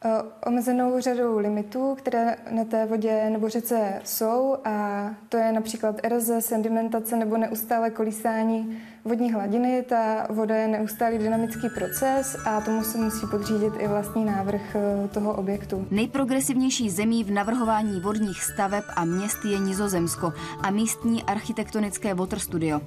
[0.04, 0.10] eh,
[0.46, 6.40] omezenou řadou limitů, které na té vodě nebo řece jsou a to je například eroze,
[6.40, 9.82] sedimentace nebo neustále kolísání vodní hladiny.
[9.88, 15.08] Ta voda je neustálý dynamický proces a tomu se musí podřídit i vlastní návrh eh,
[15.08, 15.86] toho objektu.
[15.90, 22.80] Nejprogresivnější zemí v navrhování vodních staveb a měst je Nizozemsko a místní architektonické Water Studio.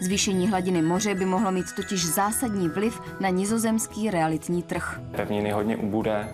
[0.00, 5.00] Zvýšení hladiny moře by mohlo mít totiž zásadní vliv na nizozemský realitní trh.
[5.16, 6.28] Pevniny hodně ubude,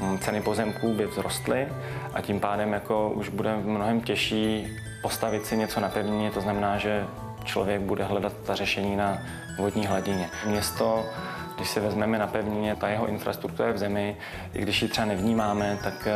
[0.00, 1.68] hm, ceny pozemků by vzrostly
[2.14, 4.66] a tím pádem jako už bude mnohem těžší
[5.02, 7.06] postavit si něco na pevnině, to znamená, že
[7.48, 9.18] člověk bude hledat ta řešení na
[9.58, 10.30] vodní hladině.
[10.46, 11.04] Město,
[11.56, 14.16] když si vezmeme na pevnině, ta jeho infrastruktura je v zemi,
[14.54, 16.08] i když ji třeba nevnímáme, tak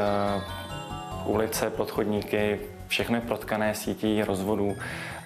[1.25, 4.77] uh, ulice, podchodníky, všechno je protkané sítí rozvodů.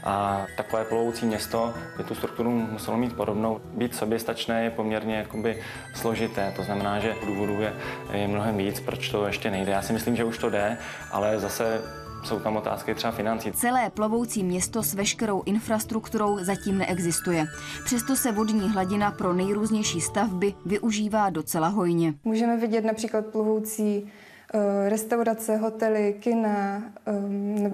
[0.04, 3.60] A takové plovoucí město by tu strukturu muselo mít podobnou.
[3.74, 5.62] Být soběstačné je poměrně jakoby
[5.94, 7.72] složité, to znamená, že důvodů je,
[8.12, 9.72] je mnohem víc, proč to ještě nejde.
[9.72, 10.78] Já si myslím, že už to jde,
[11.12, 11.80] ale zase
[12.24, 13.52] jsou tam otázky třeba financí.
[13.52, 17.46] Celé plovoucí město s veškerou infrastrukturou zatím neexistuje.
[17.84, 22.14] Přesto se vodní hladina pro nejrůznější stavby využívá docela hojně.
[22.24, 24.12] Můžeme vidět například plovoucí
[24.54, 27.12] eh, restaurace, hotely, kina eh,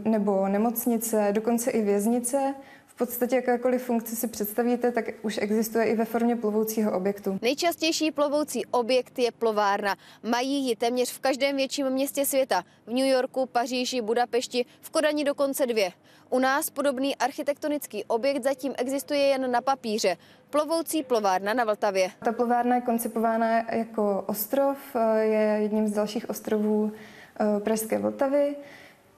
[0.08, 2.54] nebo nemocnice, dokonce i věznice,
[2.92, 7.38] v podstatě jakákoliv funkce si představíte, tak už existuje i ve formě plovoucího objektu.
[7.42, 9.96] Nejčastější plovoucí objekt je plovárna.
[10.22, 12.62] Mají ji téměř v každém větším městě světa.
[12.86, 15.92] V New Yorku, Paříži, Budapešti, v Kodani dokonce dvě.
[16.30, 20.16] U nás podobný architektonický objekt zatím existuje jen na papíře.
[20.50, 22.10] Plovoucí plovárna na Vltavě.
[22.24, 24.78] Ta plovárna je koncipována jako ostrov,
[25.20, 26.92] je jedním z dalších ostrovů
[27.40, 28.56] eh, Pražské Vltavy.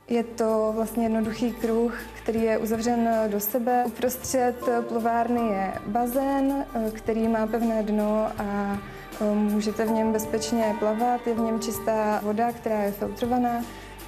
[0.08, 3.84] Je to vlastně jednoduchý kruh, který je uzavřen do sebe.
[3.86, 4.54] Uprostřed
[4.88, 8.78] plovárny je bazén, který má pevné dno a
[9.20, 11.26] e, můžete v něm bezpečně plavat.
[11.26, 13.64] Je v něm čistá voda, která je filtrovaná.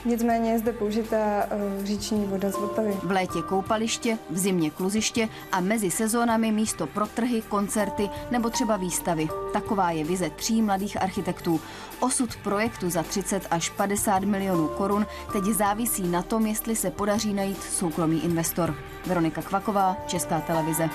[0.07, 2.97] Nicméně je zde použitá uh, říční voda z Vltavy.
[3.03, 8.77] V létě koupaliště, v zimě kluziště a mezi sezónami místo pro trhy, koncerty nebo třeba
[8.77, 9.29] výstavy.
[9.53, 11.61] Taková je vize tří mladých architektů.
[12.01, 17.35] Osud projektu za 30 až 50 milionů korun teď závisí na tom, jestli se podaří
[17.35, 18.75] najít soukromý investor.
[19.07, 20.91] Veronika Kvaková, Česká televize.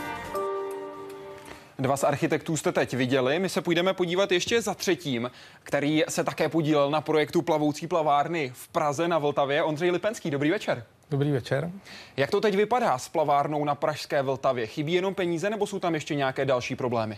[1.81, 5.31] Dva z architektů jste teď viděli, my se půjdeme podívat ještě za třetím,
[5.63, 9.63] který se také podílel na projektu plavoucí plavárny v Praze na Vltavě.
[9.63, 10.83] Ondřej Lipenský, dobrý večer.
[11.09, 11.71] Dobrý večer.
[12.17, 14.67] Jak to teď vypadá s plavárnou na Pražské Vltavě?
[14.67, 17.17] Chybí jenom peníze nebo jsou tam ještě nějaké další problémy?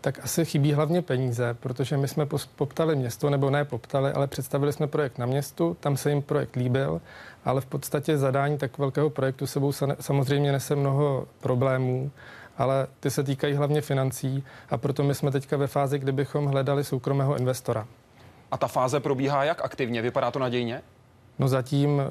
[0.00, 4.72] Tak asi chybí hlavně peníze, protože my jsme poptali město, nebo ne poptali, ale představili
[4.72, 7.00] jsme projekt na městu, tam se jim projekt líbil,
[7.44, 12.10] ale v podstatě zadání tak velkého projektu sebou samozřejmě nese mnoho problémů
[12.58, 16.84] ale ty se týkají hlavně financí a proto my jsme teďka ve fázi, kdybychom hledali
[16.84, 17.86] soukromého investora.
[18.50, 20.02] A ta fáze probíhá jak aktivně?
[20.02, 20.82] Vypadá to nadějně?
[21.38, 22.02] No zatím uh,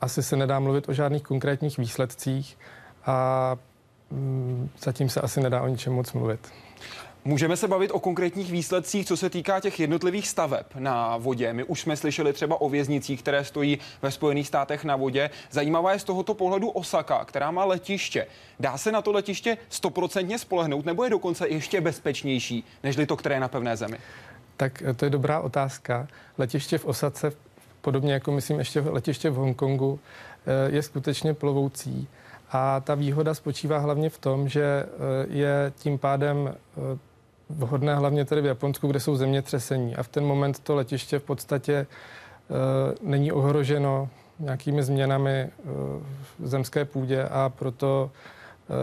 [0.00, 2.58] asi se nedá mluvit o žádných konkrétních výsledcích
[3.06, 3.56] a
[4.10, 6.52] um, zatím se asi nedá o ničem moc mluvit.
[7.24, 11.52] Můžeme se bavit o konkrétních výsledcích, co se týká těch jednotlivých staveb na vodě.
[11.52, 15.30] My už jsme slyšeli třeba o věznicích, které stojí ve Spojených státech na vodě.
[15.50, 18.26] Zajímavá je z tohoto pohledu Osaka, která má letiště.
[18.60, 23.34] Dá se na to letiště stoprocentně spolehnout, nebo je dokonce ještě bezpečnější, než to, které
[23.34, 23.98] je na pevné zemi?
[24.56, 26.08] Tak to je dobrá otázka.
[26.38, 27.32] Letiště v Osace,
[27.80, 30.00] podobně jako myslím ještě letiště v Hongkongu,
[30.46, 32.08] eh, je skutečně plovoucí.
[32.50, 34.86] A ta výhoda spočívá hlavně v tom, že eh,
[35.28, 37.09] je tím pádem eh,
[37.50, 39.96] vhodné hlavně tedy v Japonsku, kde jsou zemětřesení.
[39.96, 41.86] A v ten moment to letiště v podstatě
[42.48, 42.56] uh,
[43.10, 44.08] není ohroženo
[44.38, 45.72] nějakými změnami uh,
[46.38, 48.10] v zemské půdě a proto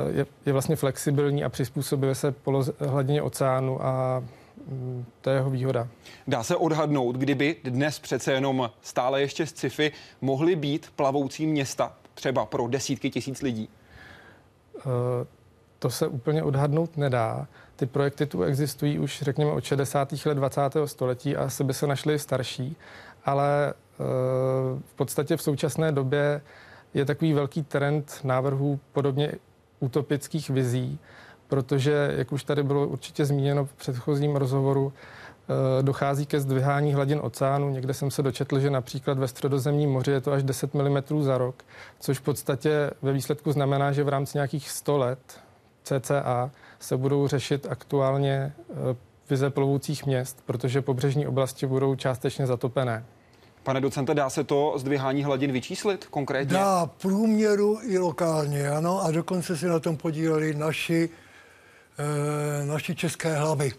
[0.08, 2.34] uh, je, je vlastně flexibilní a přizpůsobuje se
[2.80, 4.24] hladině oceánu a
[4.72, 5.88] um, to je jeho výhoda.
[6.28, 11.94] Dá se odhadnout, kdyby dnes přece jenom stále ještě z sci-fi mohly být plavoucí města,
[12.14, 13.70] třeba pro desítky tisíc lidí?
[14.76, 14.82] Uh,
[15.80, 17.48] to se úplně odhadnout nedá.
[17.78, 20.14] Ty projekty tu existují už, řekněme, od 60.
[20.26, 20.62] let 20.
[20.86, 22.76] století a asi by se našly starší,
[23.26, 24.04] ale eh,
[24.86, 26.42] v podstatě v současné době
[26.94, 29.32] je takový velký trend návrhů podobně
[29.80, 31.00] utopických vizí,
[31.48, 37.20] protože, jak už tady bylo určitě zmíněno v předchozím rozhovoru, eh, dochází ke zdvihání hladin
[37.24, 37.70] oceánu.
[37.70, 41.38] Někde jsem se dočetl, že například ve středozemním moři je to až 10 mm za
[41.38, 41.64] rok,
[42.00, 45.20] což v podstatě ve výsledku znamená, že v rámci nějakých 100 let
[45.84, 48.74] CCA se budou řešit aktuálně eh,
[49.30, 53.06] vize plovoucích měst, protože pobřežní oblasti budou částečně zatopené.
[53.64, 56.54] Pane docente, dá se to zdvihání hladin vyčíslit konkrétně?
[56.54, 61.10] Dá průměru i lokálně, ano, a dokonce se na tom podíleli naši,
[62.00, 63.72] e, naši české hlavy.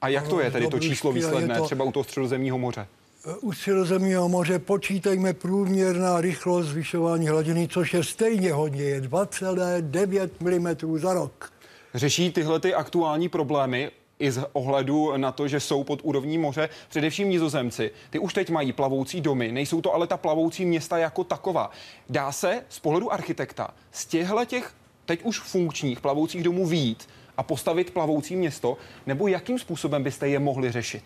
[0.00, 2.86] A jak to je tedy to číslo výsledné, to, třeba u toho středozemního moře?
[3.26, 10.30] Eh, u středozemního moře počítejme průměrná rychlost zvyšování hladiny, což je stejně hodně, je 2,9
[10.40, 11.52] mm za rok.
[11.96, 16.68] Řeší tyhle ty aktuální problémy i z ohledu na to, že jsou pod úrovní moře,
[16.88, 17.90] především nizozemci.
[18.10, 21.70] Ty už teď mají plavoucí domy, nejsou to ale ta plavoucí města jako taková.
[22.08, 27.42] Dá se z pohledu architekta z těchto těch teď už funkčních plavoucích domů výjít a
[27.42, 31.04] postavit plavoucí město, nebo jakým způsobem byste je mohli řešit?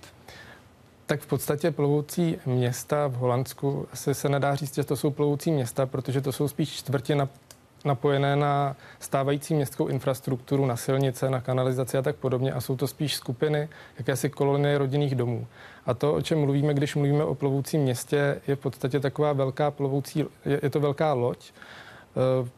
[1.06, 5.50] Tak v podstatě plovoucí města v Holandsku asi se nedá říct, že to jsou plovoucí
[5.50, 7.28] města, protože to jsou spíš čtvrtě na
[7.84, 12.52] napojené na stávající městskou infrastrukturu, na silnice, na kanalizaci a tak podobně.
[12.52, 15.46] A jsou to spíš skupiny jakési kolonie rodinných domů.
[15.86, 19.70] A to, o čem mluvíme, když mluvíme o plovoucím městě, je v podstatě taková velká
[19.70, 21.52] plovoucí, je, je to velká loď, e,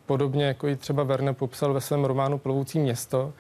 [0.07, 3.33] podobně jako ji třeba Verne popsal ve svém románu Plovoucí město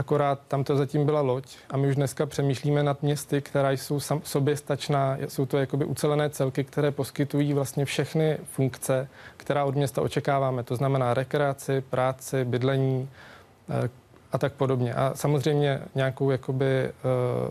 [0.00, 4.00] akorát tam to zatím byla loď a my už dneska přemýšlíme nad městy, která jsou
[4.24, 10.02] sobě stačná, jsou to jakoby ucelené celky, které poskytují vlastně všechny funkce, která od města
[10.02, 13.08] očekáváme, to znamená rekreaci, práci, bydlení
[13.70, 13.88] eh,
[14.32, 14.94] a tak podobně.
[14.94, 16.92] A samozřejmě nějakou jakoby eh,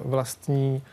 [0.05, 0.83] vlastní,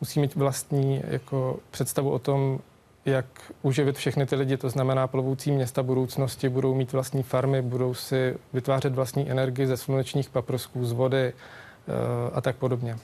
[0.00, 2.58] musí mít vlastní jako představu o tom,
[3.06, 3.26] jak
[3.62, 8.34] uživit všechny ty lidi, to znamená plovoucí města budoucnosti, budou mít vlastní farmy, budou si
[8.52, 11.32] vytvářet vlastní energii ze slunečních paprosků, z vody eh,
[12.32, 12.96] a tak podobně.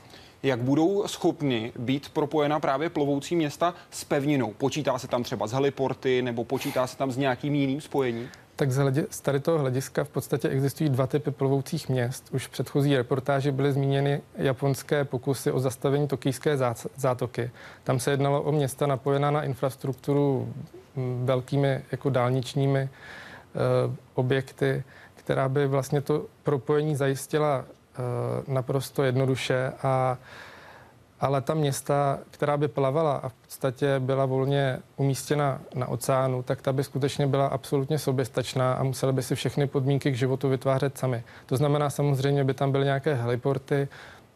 [0.43, 4.55] Jak budou schopni být propojena právě plovoucí města s pevninou?
[4.59, 8.29] Počítá se tam třeba z heliporty nebo počítá se tam s nějakým jiným spojením?
[8.57, 12.29] Tak z, hledě, z tady toho hlediska v podstatě existují dva typy plovoucích měst.
[12.33, 16.57] Už v předchozí reportáži byly zmíněny japonské pokusy o zastavení tokijské
[16.97, 17.51] zátoky.
[17.85, 20.55] Tam se jednalo o města napojená na infrastrukturu
[21.25, 22.89] velkými jako dálničními e,
[24.15, 24.85] objekty,
[25.15, 30.19] která by vlastně to propojení zajistila e, naprosto jednoduše a
[31.23, 36.63] ale ta města, která by plavala a v podstatě byla volně umístěna na oceánu, tak
[36.63, 40.99] ta by skutečně byla absolutně soběstačná a museli by si všechny podmínky k životu vytvářet
[40.99, 41.25] sami.
[41.47, 43.89] To znamená, samozřejmě by tam byly nějaké heliporty,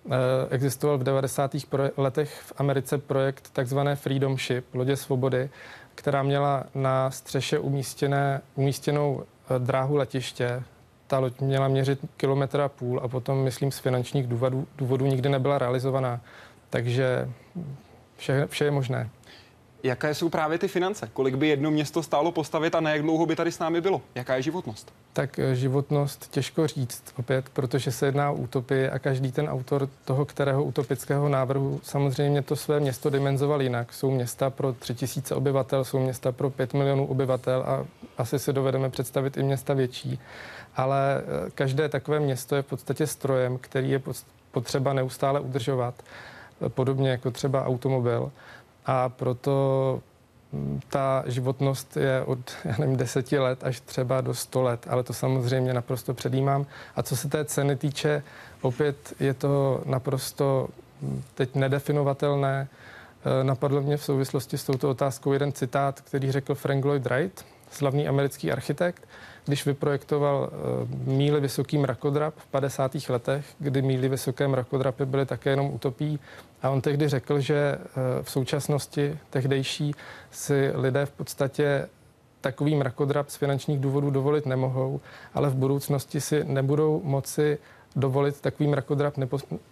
[0.07, 0.11] eh,
[0.51, 1.51] Existoval v 90.
[1.97, 5.51] letech v Americe projekt takzvané Freedom Ship, lodě svobody,
[5.95, 10.63] která měla na střeše umístěné, umístěnou eh, dráhu letiště.
[11.07, 15.29] Ta loď měla měřit kilometr a půl a potom, myslím, z finančních důvodů, důvodů nikdy
[15.29, 16.21] nebyla realizovaná.
[16.77, 17.29] Takže
[18.17, 19.11] vše, vše je možné.
[19.83, 21.09] Jaké jsou právě ty finance?
[21.13, 24.03] Kolik by jedno město stálo postavit a na jak dlouho by tady s námi bylo?
[24.15, 24.93] Jaká je životnost?
[25.13, 29.89] Tak eh, životnost těžko říct opět, protože se jedná o utopii a každý ten autor
[30.05, 33.93] toho, kterého utopického návrhu samozřejmě to své město dimenzoval jinak.
[33.93, 37.87] Jsou města pro tři tisíce obyvatel, jsou města pro pět milionů obyvatel a
[38.19, 40.21] asi si dovedeme představit i města větší.
[40.77, 44.01] Ale eh, každé takové město je v podstatě strojem, který je
[44.53, 45.95] potřeba neustále udržovat
[46.69, 48.33] podobně jako třeba automobil.
[48.87, 50.01] A proto
[50.53, 55.03] mm, ta životnost je od, já nevím, deseti let až třeba do 100 let, ale
[55.03, 56.67] to samozřejmě naprosto předjímám.
[56.97, 58.23] A co se té ceny týče,
[58.63, 60.69] opět je to naprosto
[61.03, 62.69] mm, teď nedefinovatelné.
[63.41, 67.45] E, napadlo mě v souvislosti s touto otázkou jeden citát, který řekl Frank Lloyd Wright,
[67.71, 69.09] slavný americký architekt,
[69.47, 72.95] když vyprojektoval uh, míly vysoký mrakodrap v 50.
[73.09, 76.21] letech, kdy míly vysoké mrakodrapy byly také jenom utopí.
[76.63, 79.95] A on tehdy řekl, že uh, v současnosti tehdejší
[80.31, 81.89] si lidé v podstatě
[82.41, 85.01] takový mrakodrap z finančních důvodů dovolit nemohou,
[85.35, 87.59] ale v budoucnosti si nebudou moci
[87.97, 89.15] dovolit takový mrakodrap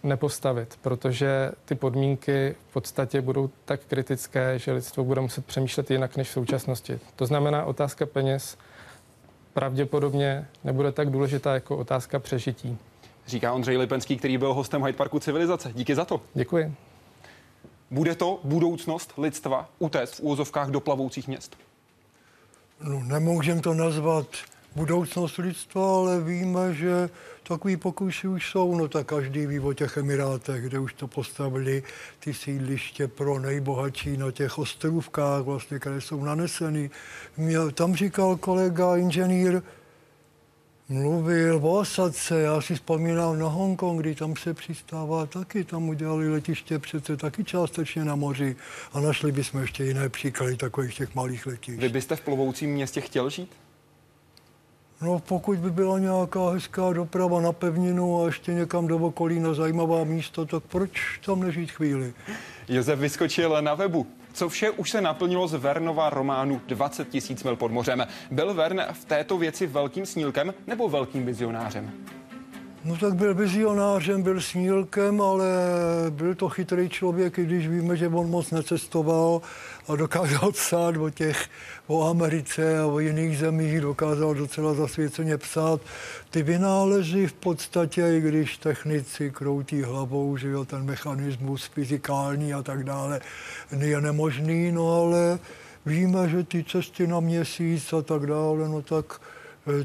[0.03, 6.17] nepostavit, protože ty podmínky v podstatě budou tak kritické, že lidstvo bude muset přemýšlet jinak
[6.17, 6.99] než v současnosti.
[7.15, 8.57] To znamená, otázka peněz
[9.55, 12.77] pravděpodobně nebude tak důležitá jako otázka přežití.
[13.27, 15.71] Říká Ondřej Lipenský, který byl hostem Hyde Parku Civilizace.
[15.73, 16.21] Díky za to.
[16.33, 16.73] Děkuji.
[17.91, 21.57] Bude to budoucnost lidstva utéct v úvozovkách do plavoucích měst?
[22.81, 24.27] No, nemůžeme to nazvat
[24.75, 27.09] budoucnost lidstva, ale víme, že
[27.47, 28.75] takový pokusy už jsou.
[28.77, 31.83] No tak každý ví o těch Emirátech, kde už to postavili
[32.19, 36.89] ty sídliště pro nejbohatší na těch ostrůvkách, vlastně, které jsou naneseny.
[37.37, 39.61] Mě, tam říkal kolega inženýr,
[40.89, 46.29] mluvil o Osadce, já si vzpomínám na Hongkong, kdy tam se přistává taky, tam udělali
[46.29, 48.55] letiště přece taky částečně na moři
[48.93, 51.79] a našli bychom ještě jiné příklady takových těch malých letišť.
[51.79, 53.64] Vy byste v plovoucím městě chtěl žít?
[55.05, 59.53] No pokud by byla nějaká hezká doprava na pevninu a ještě někam do okolí na
[59.53, 62.13] zajímavá místa, tak proč tam nežít chvíli?
[62.67, 64.07] Josef vyskočil na webu.
[64.33, 68.07] Co vše už se naplnilo z Vernova románu 20 tisíc mil pod mořem.
[68.31, 71.91] Byl Vern v této věci velkým snílkem nebo velkým vizionářem?
[72.85, 75.45] No tak byl vizionářem, byl snílkem, ale
[76.09, 79.41] byl to chytrý člověk, i když víme, že on moc necestoval
[79.87, 81.45] a dokázal psát o těch,
[81.87, 85.81] o Americe a o jiných zemích, dokázal docela zasvěceně psát.
[86.29, 92.63] Ty vynálezy v podstatě, i když technici kroutí hlavou, že jo, ten mechanismus fyzikální a
[92.63, 93.21] tak dále
[93.79, 95.39] je nemožný, no ale
[95.85, 99.21] víme, že ty cesty na měsíc a tak dále, no tak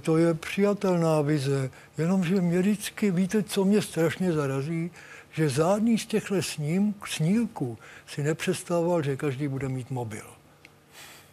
[0.03, 4.91] to je přijatelná vize, jenomže mě vždycky, víte, co mě strašně zarazí,
[5.33, 10.25] že žádný z těchto sním, snílků si nepředstavoval, že každý bude mít mobil.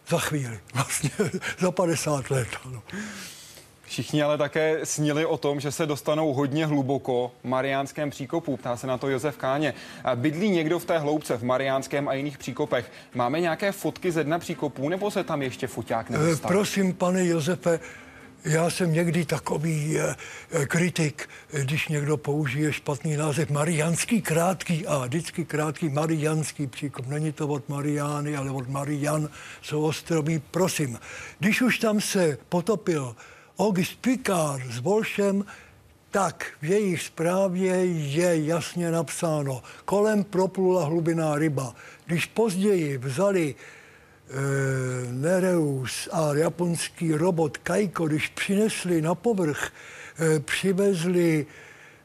[0.08, 1.10] Za chvíli, vlastně
[1.58, 2.48] za 50 let.
[2.64, 2.82] Ano.
[3.88, 8.56] Všichni ale také snili o tom, že se dostanou hodně hluboko v Mariánském příkopu.
[8.56, 9.74] Ptá se na to Josef Káně.
[10.14, 12.92] Bydlí někdo v té hloubce v Mariánském a jiných příkopech?
[13.14, 16.50] Máme nějaké fotky ze dna příkopů nebo se tam ještě foťák nedostal?
[16.50, 17.80] E, prosím, pane Josefe,
[18.44, 20.16] já jsem někdy takový eh,
[20.50, 27.06] eh, kritik, eh, když někdo použije špatný název Marianský krátký a vždycky krátký Marianský příkop.
[27.06, 29.28] Není to od Mariány, ale od Marian
[29.62, 30.42] jsou ostroví.
[30.50, 30.98] Prosím,
[31.38, 33.16] když už tam se potopil
[33.58, 35.44] August Picard s Volšem,
[36.10, 41.74] tak v jejich zprávě je jasně napsáno, kolem proplula hlubiná ryba.
[42.06, 43.54] Když později vzali
[45.10, 49.72] Nereus a japonský robot Kaiko, když přinesli na povrch,
[50.18, 51.46] eh, přivezli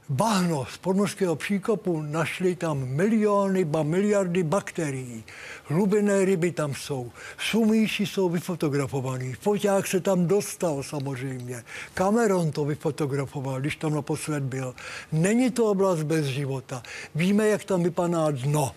[0.09, 5.23] bahno z podmorského příkopu, našli tam miliony, ba miliardy bakterií.
[5.65, 7.11] Hlubinné ryby tam jsou.
[7.37, 9.33] Sumíši jsou vyfotografovaný.
[9.33, 11.63] Foťák se tam dostal samozřejmě.
[11.93, 14.75] Cameron to vyfotografoval, když tam naposled byl.
[15.11, 16.83] Není to oblast bez života.
[17.15, 18.71] Víme, jak tam vypadá dno.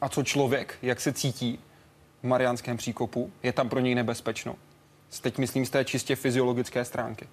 [0.00, 0.74] A co člověk?
[0.82, 1.58] Jak se cítí?
[2.24, 3.32] V Mariánském příkopu?
[3.42, 4.56] Je tam pro něj nebezpečno?
[5.20, 7.28] Teď myslím z té čistě fyziologické stránky.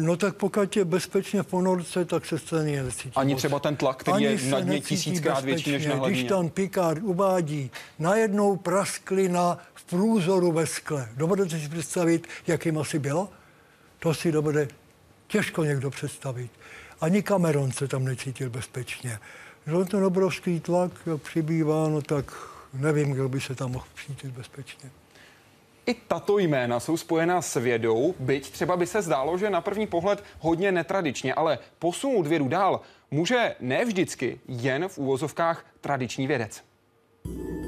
[0.00, 3.12] No tak pokud je bezpečně v ponorce, tak se stejně necítí.
[3.16, 6.20] Ani třeba ten tlak, který Ani je na dně tisíckrát větší než na hladině.
[6.20, 11.08] Když tam Picard uvádí, najednou prasklina v průzoru ve skle.
[11.16, 13.28] Dovedete si představit, jakým asi bylo?
[13.98, 14.68] To si dovede
[15.26, 16.50] těžko někdo představit.
[17.00, 19.18] Ani Cameron se tam necítil bezpečně.
[19.66, 20.92] Že ten obrovský tlak
[21.22, 22.32] přibývá, no tak
[22.72, 24.90] nevím, kdo by se tam mohl cítit bezpečně.
[25.86, 29.86] I tato jména jsou spojená s vědou, byť třeba by se zdálo, že na první
[29.86, 36.69] pohled hodně netradičně, ale posunout vědu dál může ne vždycky jen v úvozovkách tradiční vědec.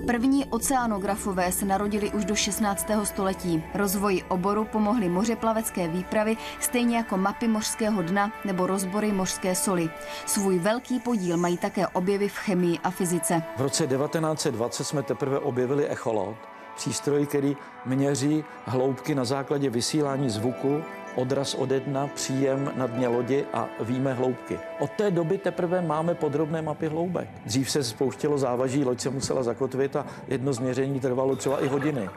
[0.07, 2.86] První oceánografové se narodili už do 16.
[3.05, 3.62] století.
[3.74, 9.90] Rozvoji oboru pomohly mořeplavecké výpravy, stejně jako mapy mořského dna nebo rozbory mořské soli.
[10.26, 13.42] Svůj velký podíl mají také objevy v chemii a fyzice.
[13.57, 16.36] V roce 1920 jsme teprve objevili echolot,
[16.76, 20.82] přístroj, který měří hloubky na základě vysílání zvuku
[21.14, 24.58] odraz ode dna, příjem na dně lodi a víme hloubky.
[24.80, 27.28] Od té doby teprve máme podrobné mapy hloubek.
[27.46, 32.08] Dřív se spouštělo závaží, loď se musela zakotvit a jedno změření trvalo třeba i hodiny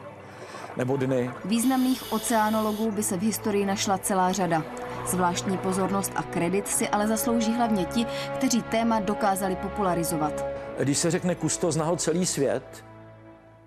[0.76, 1.30] nebo dny.
[1.44, 4.62] Významných oceánologů by se v historii našla celá řada.
[5.06, 10.44] Zvláštní pozornost a kredit si ale zaslouží hlavně ti, kteří téma dokázali popularizovat.
[10.78, 12.84] Když se řekne Kusto, zná ho celý svět,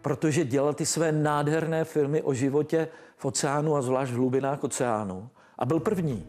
[0.02, 2.88] protože dělal ty své nádherné filmy o životě
[3.20, 5.30] v oceánu a zvlášť v hlubinách oceánu.
[5.58, 6.26] A byl první.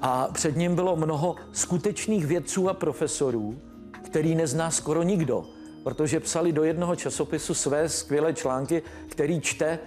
[0.00, 3.58] A před ním bylo mnoho skutečných vědců a profesorů,
[4.04, 5.44] který nezná skoro nikdo,
[5.84, 9.78] protože psali do jednoho časopisu své skvělé články, který čte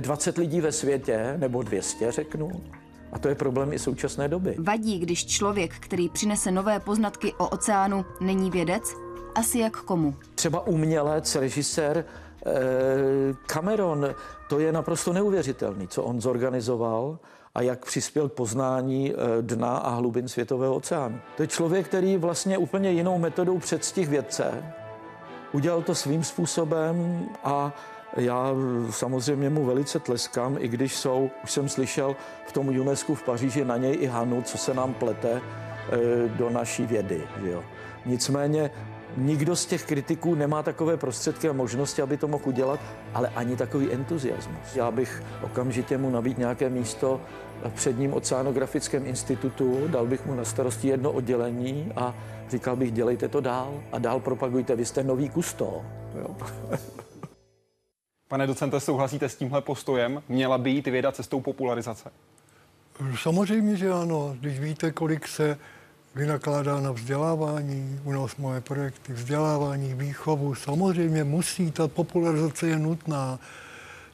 [0.00, 2.50] 20 eh, lidí ve světě, nebo 200, řeknu.
[3.12, 4.56] A to je problém i současné doby.
[4.58, 8.82] Vadí, když člověk, který přinese nové poznatky o oceánu, není vědec?
[9.34, 10.14] Asi jak komu?
[10.34, 12.04] Třeba umělec, režisér,
[13.46, 14.14] Cameron,
[14.48, 17.18] to je naprosto neuvěřitelný, co on zorganizoval
[17.54, 21.20] a jak přispěl k poznání eh, dna a hlubin světového oceánu.
[21.36, 24.64] To je člověk, který vlastně úplně jinou metodou předstih vědce.
[25.52, 27.72] Udělal to svým způsobem a
[28.16, 28.50] já
[28.90, 32.16] samozřejmě mu velice tleskám, i když jsou, už jsem slyšel
[32.46, 36.50] v tom UNESCO v Paříži na něj i Hanu, co se nám plete eh, do
[36.50, 37.22] naší vědy.
[37.42, 37.64] Jo.
[38.06, 38.70] Nicméně
[39.18, 42.80] Nikdo z těch kritiků nemá takové prostředky a možnosti, aby to mohl udělat,
[43.14, 44.76] ale ani takový entuziasmus.
[44.76, 47.20] Já bych okamžitě mu nabít nějaké místo
[47.64, 52.14] v předním oceanografickém institutu, dal bych mu na starosti jedno oddělení a
[52.50, 55.82] říkal bych, dělejte to dál a dál propagujte, vy jste nový kusto.
[56.18, 56.36] Jo.
[58.28, 60.22] Pane docente, souhlasíte s tímhle postojem?
[60.28, 62.10] Měla by jít věda cestou popularizace?
[63.22, 64.36] Samozřejmě, že ano.
[64.40, 65.58] Když víte, kolik se
[66.18, 70.54] vynakládá na vzdělávání, u nás moje projekty vzdělávání, výchovu.
[70.54, 73.38] Samozřejmě musí, ta popularizace je nutná.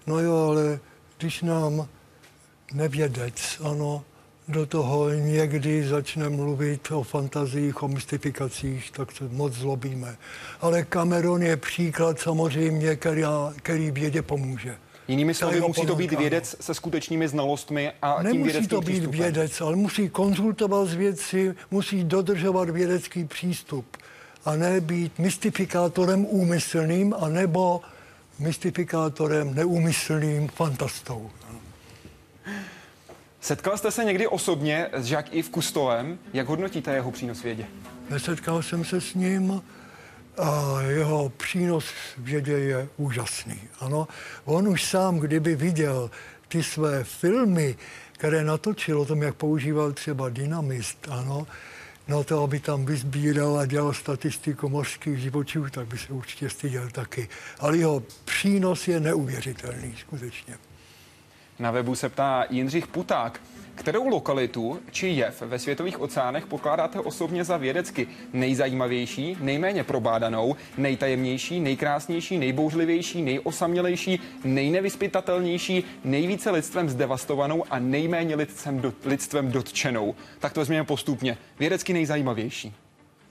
[0.07, 0.81] No jo, ale
[1.19, 1.89] když nám
[2.75, 4.05] nevědec, ano,
[4.49, 10.17] do toho někdy začne mluvit o fantazích, o mystifikacích, tak se moc zlobíme.
[10.61, 13.23] Ale Cameron je příklad samozřejmě, který,
[13.57, 14.77] který vědě pomůže.
[15.09, 18.93] Jinými slovy, musí to být vědec se skutečnými znalostmi a Nemusí tím vědeckým to být
[18.93, 19.21] přístupem.
[19.21, 23.97] vědec, ale musí konzultovat s vědci, musí dodržovat vědecký přístup
[24.45, 27.81] a ne být mystifikátorem úmyslným a nebo
[28.39, 31.31] mystifikátorem neúmyslným fantastou.
[33.41, 36.19] Setkal jste se někdy osobně s Jacques Yves Cousteauem?
[36.33, 37.67] Jak hodnotíte jeho přínos vědě?
[38.11, 39.63] Nesetkal jsem se s ním
[40.39, 43.61] a jeho přínos v vědě je úžasný.
[43.81, 44.09] Ano,
[44.45, 46.11] on už sám, kdyby viděl
[46.49, 47.77] ty své filmy,
[48.13, 51.47] které natočil o tom, jak používal třeba dynamist, ano,
[52.09, 56.91] no to, aby tam vyzbíral a dělal statistiku mořských živočichů, tak by se určitě styděl
[56.91, 57.29] taky.
[57.59, 60.59] Ale jeho přínos je neuvěřitelný, skutečně.
[61.59, 63.41] Na webu se ptá Jindřich Puták.
[63.75, 71.61] Kterou lokalitu či jev ve světových oceánech pokládáte osobně za vědecky nejzajímavější, nejméně probádanou, nejtajemnější,
[71.61, 80.15] nejkrásnější, nejbouřlivější, nejosamělejší, nejnevyspytatelnější, nejvíce lidstvem zdevastovanou a nejméně lidstvem, dot, lidstvem dotčenou?
[80.39, 81.39] Tak to vezměme postupně.
[81.59, 82.75] Vědecky nejzajímavější.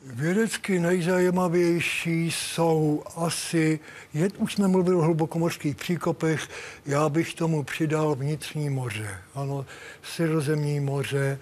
[0.05, 3.79] Vědecky nejzajímavější jsou asi,
[4.13, 6.47] je, už jsme mluvili o hlubokomorských příkopech,
[6.85, 9.09] já bych tomu přidal vnitřní moře.
[9.35, 9.65] Ano,
[10.01, 11.39] Středozemní moře,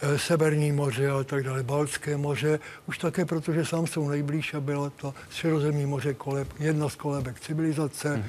[0.00, 4.60] eh, Severní moře a tak dále, Balské moře, už také, protože sám jsou nejblíž a
[4.60, 8.14] bylo to Středozemní moře koleb, jedna z kolebek civilizace.
[8.14, 8.24] Hmm.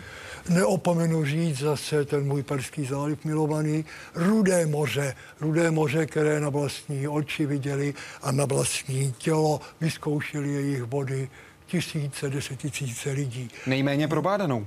[0.49, 3.85] Neopomenu říct zase ten můj Perský záliv milovaný,
[4.15, 10.83] Rudé moře, Rudé moře, které na vlastní oči viděli a na vlastní tělo vyzkoušeli jejich
[10.83, 11.29] vody
[11.65, 13.49] tisíce, desetitisíce lidí.
[13.67, 14.65] Nejméně probádanou.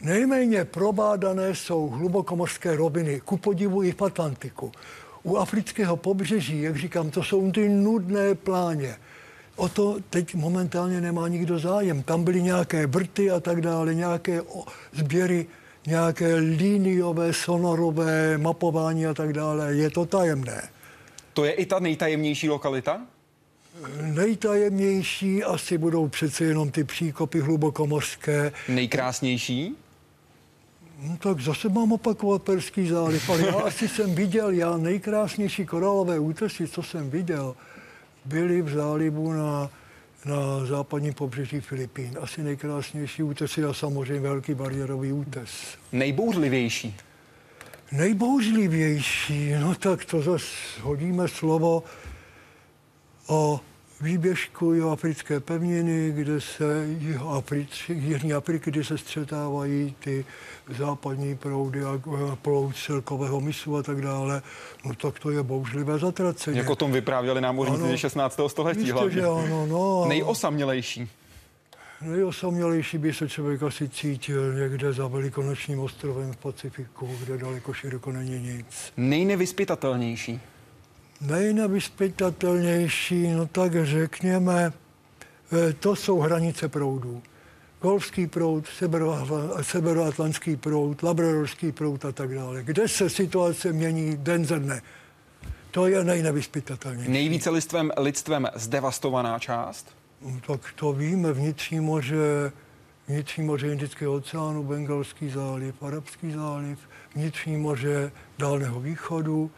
[0.00, 4.72] Nejméně probádané jsou hlubokomorské roviny, ku podivu i v Atlantiku.
[5.22, 8.96] U afrického pobřeží, jak říkám, to jsou ty nudné pláně.
[9.60, 12.02] O to teď momentálně nemá nikdo zájem.
[12.02, 14.42] Tam byly nějaké vrty a tak dále, nějaké
[14.92, 15.46] sběry,
[15.86, 19.74] nějaké liniové, sonorové mapování a tak dále.
[19.74, 20.68] Je to tajemné.
[21.32, 23.00] To je i ta nejtajemnější lokalita?
[24.00, 28.52] Nejtajemnější asi budou přece jenom ty příkopy hlubokomořské.
[28.68, 29.76] Nejkrásnější?
[31.02, 36.18] No, tak zase mám opakovat Perský záliv, ale já asi jsem viděl, já nejkrásnější korálové
[36.18, 37.56] útesy, co jsem viděl,
[38.24, 39.70] byly v zálivu na,
[40.24, 42.18] na západním pobřeží Filipín.
[42.20, 45.50] Asi nejkrásnější útesy a samozřejmě velký bariérový útes.
[45.92, 46.96] Nejbouřlivější?
[47.92, 50.46] Nejbouřlivější, no tak to zase
[50.80, 51.82] hodíme slovo
[53.26, 53.60] o
[54.00, 56.86] výběžku africké pevniny, kde se
[57.88, 60.24] Jižní Afriky, kde se střetávají ty
[60.78, 62.00] západní proudy a
[62.42, 64.42] proud celkového mysu a tak dále,
[64.84, 66.58] no tak to je bouřlivé zatraceně.
[66.58, 68.40] Jak o tom vyprávěli námořníci 16.
[68.46, 69.14] století jistě, hlavně.
[69.14, 71.08] Že ano, no, Nejosamělejší.
[72.00, 78.12] Nejosamělejší by se člověk asi cítil někde za velikonočním ostrovem v Pacifiku, kde daleko široko
[78.12, 78.92] není nic.
[78.96, 80.40] Nejnevyspytatelnější
[81.20, 84.72] nejnevyspytatelnější, no tak řekněme,
[85.52, 87.22] eh, to jsou hranice proudů.
[87.82, 88.64] Golfský proud,
[89.62, 92.62] severoatlantský proud, labradorský proud a tak dále.
[92.62, 94.82] Kde se situace mění den ze dne.
[95.70, 97.12] To je nejnevyspytatelnější.
[97.12, 99.88] Nejvíce lidstvem, lidstvem zdevastovaná část?
[100.22, 102.52] No, tak to víme, vnitřní moře,
[103.08, 106.78] vnitřní moře Indického oceánu, Bengalský záliv, Arabský záliv,
[107.14, 109.50] vnitřní moře Dálného východu,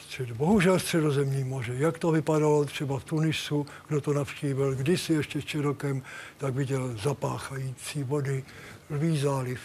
[0.00, 1.74] střed, bohužel středozemní moře.
[1.76, 6.02] Jak to vypadalo třeba v Tunisu, kdo to navštívil kdysi ještě s rokem,
[6.38, 8.44] tak viděl zapáchající vody,
[8.90, 9.60] lví záliv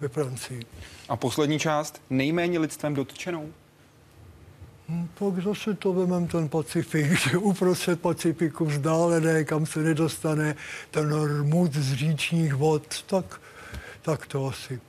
[0.00, 0.62] ve Francii.
[1.08, 3.52] A poslední část, nejméně lidstvem dotčenou?
[4.88, 10.56] Hm, pak zase to vemem ten Pacifik, že uprostřed Pacifiku vzdálené, kam se nedostane
[10.90, 13.40] ten rmut z říčních vod, tak,
[14.02, 14.80] tak to asi.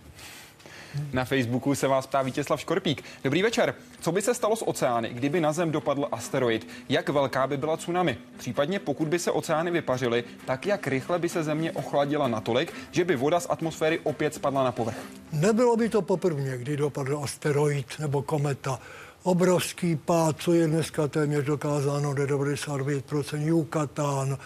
[1.13, 3.03] Na Facebooku se vás ptá Vítězslav Škorpík.
[3.23, 3.75] Dobrý večer.
[4.01, 6.67] Co by se stalo s oceány, kdyby na Zem dopadl asteroid?
[6.89, 8.17] Jak velká by byla tsunami?
[8.37, 13.05] Případně pokud by se oceány vypařily, tak jak rychle by se Země ochladila natolik, že
[13.05, 14.97] by voda z atmosféry opět spadla na povrch?
[15.31, 18.79] Nebylo by to poprvé, kdy dopadl asteroid nebo kometa
[19.23, 24.37] obrovský pád, co je dneska téměř dokázáno, do 99% Yucatán,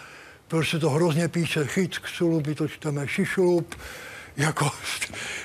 [0.48, 2.00] protože to hrozně píše chyt
[2.42, 3.74] by to čteme šišlup,
[4.36, 4.70] jako,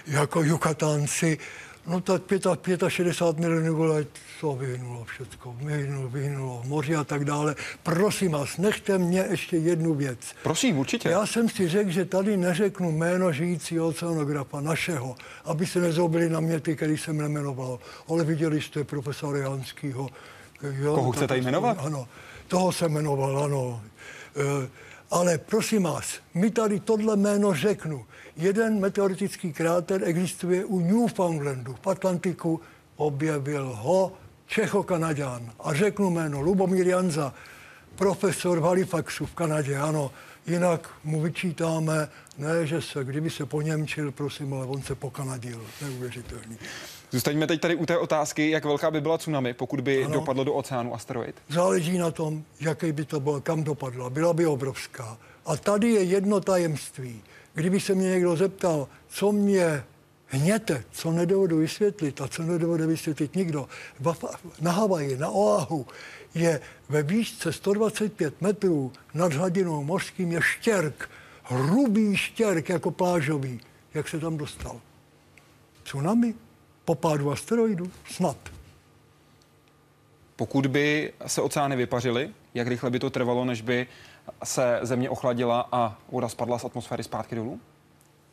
[0.07, 1.37] jako Jukatánci,
[1.87, 2.21] no tak
[2.87, 4.09] 65 milionů let
[4.41, 7.55] to vyhnulo všechno, vyhnulo, vyhnulo moři a tak dále.
[7.83, 10.19] Prosím vás, nechte mě ještě jednu věc.
[10.43, 11.09] Prosím, určitě.
[11.09, 15.15] Já jsem si řekl, že tady neřeknu jméno žijícího oceanografa našeho,
[15.45, 17.79] aby se nezobili na mě ty, který jsem nemenoval.
[18.07, 20.09] Ale viděli jste profesora Janskýho.
[20.61, 21.77] Jo, Koho chcete jmenovat?
[21.79, 22.07] Ano,
[22.47, 23.81] toho jsem jmenoval, ano.
[24.35, 24.69] E,
[25.11, 28.05] ale prosím vás, my tady tohle jméno řeknu.
[28.37, 32.61] Jeden meteoritický kráter existuje u Newfoundlandu v Atlantiku.
[32.95, 34.11] Objevil ho
[34.47, 35.51] Čecho-Kanaďan.
[35.59, 37.33] A řeknu jméno Lubomír Janza,
[37.95, 40.11] profesor v Halifaxu v Kanadě, ano.
[40.47, 45.61] Jinak mu vyčítáme, ne, že se, kdyby se poněmčil, prosím, ale on se pokanadil.
[45.81, 46.57] Neuvěřitelný.
[47.11, 50.13] Zůstaňme teď tady u té otázky, jak velká by byla tsunami, pokud by ano.
[50.13, 51.35] dopadlo do oceánu asteroid.
[51.49, 54.09] Záleží na tom, jaký by to bylo, kam dopadla.
[54.09, 55.17] Byla by obrovská.
[55.45, 57.21] A tady je jedno tajemství.
[57.55, 59.83] Kdyby se mě někdo zeptal, co mě
[60.27, 63.67] hněte, co nedovedu vysvětlit a co nedovede vysvětlit nikdo,
[64.61, 65.85] na Havaji, na Oahu,
[66.35, 71.09] je ve výšce 125 metrů nad hladinou mořským je štěrk,
[71.43, 73.61] hrubý štěrk jako plážový.
[73.93, 74.81] Jak se tam dostal?
[75.83, 76.33] Tsunami?
[76.85, 77.91] Po pádu asteroidu?
[78.11, 78.37] Snad.
[80.35, 83.87] Pokud by se oceány vypařily, jak rychle by to trvalo, než by
[84.43, 87.59] se země ochladila a voda spadla z atmosféry zpátky dolů?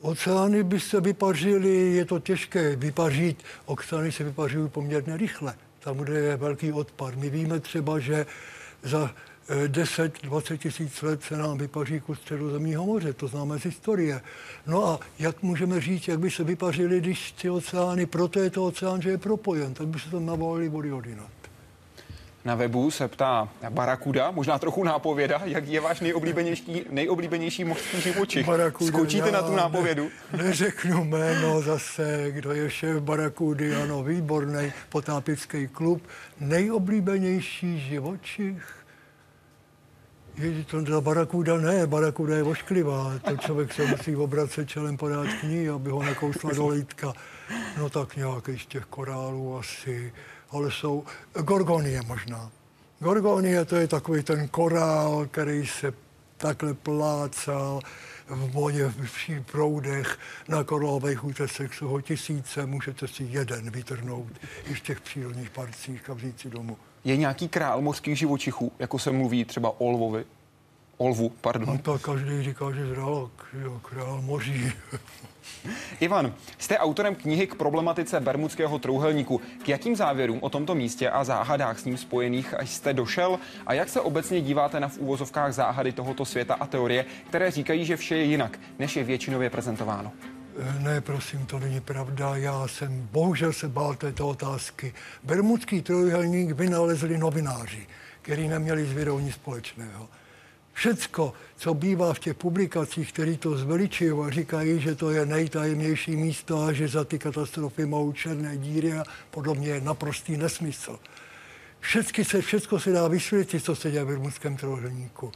[0.01, 3.43] Oceány by se vypařily, je to těžké vypařit.
[3.66, 7.14] Oceány se vypařují poměrně rychle, tam, kde je velký odpad.
[7.14, 8.26] My víme třeba, že
[8.82, 9.11] za
[9.66, 14.20] 10-20 eh, tisíc let se nám vypaří kus středozemního moře, to známe z historie.
[14.66, 18.64] No a jak můžeme říct, jak by se vypařily, když ty oceány, proto je to
[18.64, 21.41] oceán, že je propojen, tak by se tam navalily vody odinat.
[22.45, 28.47] Na webu se ptá Barakuda, možná trochu nápověda, jak je váš nejoblíbenější, nejoblíbenější mořský živočich.
[28.47, 30.09] Barakuda, Skočíte na tu nápovědu?
[30.32, 36.03] Ne, neřeknu jméno zase, kdo je šéf Barakudy, ano, výborný potápický klub.
[36.40, 38.82] Nejoblíbenější živočich?
[40.38, 43.12] Je to ta barakuda ne, barakuda je ošklivá.
[43.24, 47.12] To člověk se musí obracet čelem podát k ní, aby ho nekousla do lítka.
[47.78, 50.12] No tak nějaký z těch korálů asi
[50.53, 51.05] ale jsou
[51.41, 52.51] gorgonie možná.
[53.01, 55.95] Gorgonie to je takový ten korál, který se
[56.37, 57.81] takhle plácal
[58.29, 64.33] v vodě, v všech proudech, na koralových útesech jsou ho tisíce, můžete si jeden vytrhnout
[64.71, 66.77] i v těch přírodních parcích a vzít si domů.
[67.05, 70.25] Je nějaký král mořských živočichů, jako se mluví třeba o lvovi?
[71.03, 71.69] Olvu, pardon.
[71.69, 74.73] No to každý říká, že zralok, jo, král moří.
[76.01, 79.41] Ivan, jste autorem knihy k problematice Bermudského trouhelníku.
[79.65, 83.89] K jakým závěrům o tomto místě a záhadách s ním spojených jste došel a jak
[83.89, 88.17] se obecně díváte na v úvozovkách záhady tohoto světa a teorie, které říkají, že vše
[88.17, 90.13] je jinak, než je většinově prezentováno?
[90.79, 92.37] Ne, prosím, to není pravda.
[92.37, 94.95] Já jsem bohužel se bál této otázky.
[95.23, 97.87] Bermudský trojuhelník vynalezli novináři,
[98.23, 100.09] kteří neměli s vědou nic společného.
[100.73, 106.16] Všecko, co bývá v těch publikacích, které to zveličují a říkají, že to je nejtajemnější
[106.16, 110.99] místo a že za ty katastrofy mohou černé díry a podobně je naprostý nesmysl.
[111.81, 115.33] Všecky se, všecko se dá vysvětlit, co se děje v Bermudském trojuhelníku.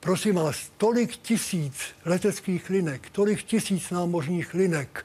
[0.00, 5.04] Prosím vás, tolik tisíc leteckých linek, tolik tisíc námořních linek,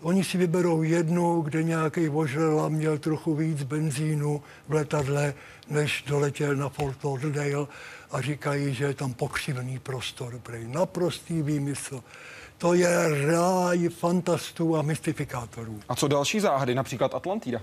[0.00, 5.34] Oni si vyberou jednu, kde nějaký vožrela měl trochu víc benzínu v letadle,
[5.68, 7.66] než doletěl na Fort Lauderdale
[8.10, 10.38] a říkají, že je tam pokřivný prostor.
[10.38, 10.68] Prej.
[10.68, 12.02] Naprostý výmysl.
[12.58, 15.80] To je ráj fantastů a mystifikátorů.
[15.88, 17.60] A co další záhady, například Atlantida?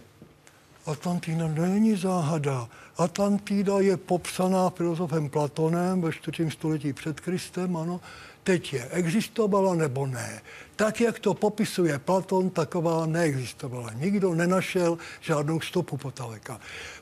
[0.85, 2.67] Atlantida není záhada.
[2.97, 6.51] Atlantida je popsaná filozofem Platonem ve 4.
[6.51, 8.01] století před Kristem, ano.
[8.43, 10.41] Teď je, existovala nebo ne.
[10.75, 13.91] Tak, jak to popisuje Platon, taková neexistovala.
[13.93, 15.97] Nikdo nenašel žádnou stopu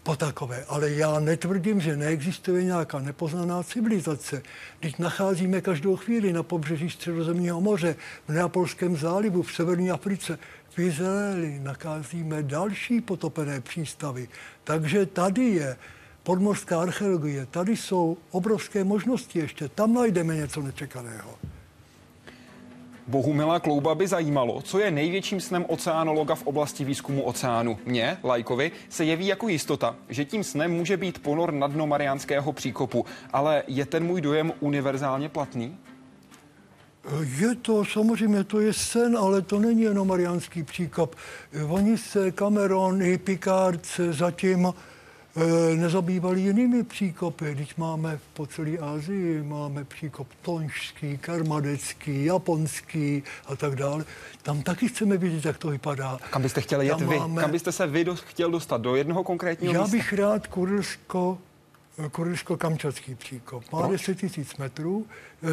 [0.04, 0.66] po takové.
[0.68, 4.44] Ale já netvrdím, že neexistuje nějaká nepoznaná civilizace.
[4.80, 7.96] Teď nacházíme každou chvíli na pobřeží Středozemního moře,
[8.28, 10.40] v Neapolském zálivu, v severní Africe,
[10.70, 14.28] v Izraeli nacházíme další potopené přístavy.
[14.64, 15.78] Takže tady je
[16.24, 19.70] podmorská archeologie, tady jsou obrovské možnosti ještě.
[19.70, 21.36] Tam najdeme něco nečekaného.
[23.08, 27.78] Bohumila Klouba by zajímalo, co je největším snem oceánologa v oblasti výzkumu oceánu.
[27.86, 32.54] Mně, Lajkovi, se jeví jako jistota, že tím snem může být ponor na dno Mariánského
[32.54, 33.06] příkopu.
[33.34, 35.78] Ale je ten můj dojem univerzálně platný?
[37.38, 41.16] Je to, samozřejmě, to je sen, ale to není jenom Mariánský příkop.
[41.68, 44.74] Oni se, Cameron i Picard se zatím
[45.76, 47.54] nezabývali jinými příkopy.
[47.56, 54.06] Když máme po celé Asii, máme příkop tonšský, karmadecký, japonský a tak dále.
[54.44, 56.18] Tam taky chceme vidět, jak to vypadá.
[56.30, 57.18] Kam byste chtěli jet Tam vy?
[57.20, 58.82] máme- Kam byste se vy do, chtěl dostat?
[58.82, 59.98] Do jednoho konkrétního Já místa?
[59.98, 61.38] bych rád Kurilsko,
[62.12, 63.64] Kurilsko-Kamčatský příkop.
[63.72, 63.92] Má Proč?
[63.92, 65.06] 10 tisíc metrů.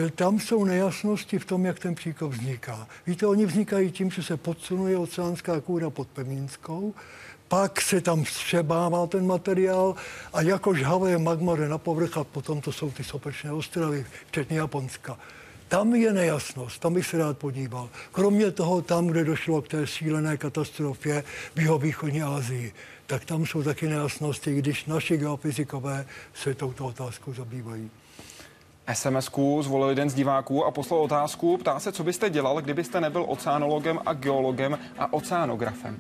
[0.07, 2.87] E, Tam jsou nejasnosti v tom, jak ten příkop vzniká.
[3.07, 6.95] Víte, oni vznikají tím, že se podsunuje oceánská kůra pod Pevninskou,
[7.49, 9.95] pak se tam vstřebává ten materiál
[10.33, 14.59] a jako žhavé magma jde na povrch a potom to jsou ty sopečné ostrovy, včetně
[14.59, 15.19] Japonska.
[15.69, 17.89] Tam je nejasnost, tam bych se rád podíval.
[18.13, 21.25] Kromě toho, tam, kde došlo k té šílené katastrofě
[21.55, 22.73] v jihovýchodní Asii,
[23.07, 27.91] tak tam jsou taky nejasnosti, když naši geofyzikové se touto otázkou zabývají.
[28.93, 31.57] SMS-ku zvolil jeden z diváků a poslal otázku.
[31.57, 35.97] Ptá se, co byste dělal, kdybyste nebyl oceánologem a geologem a oceánografem.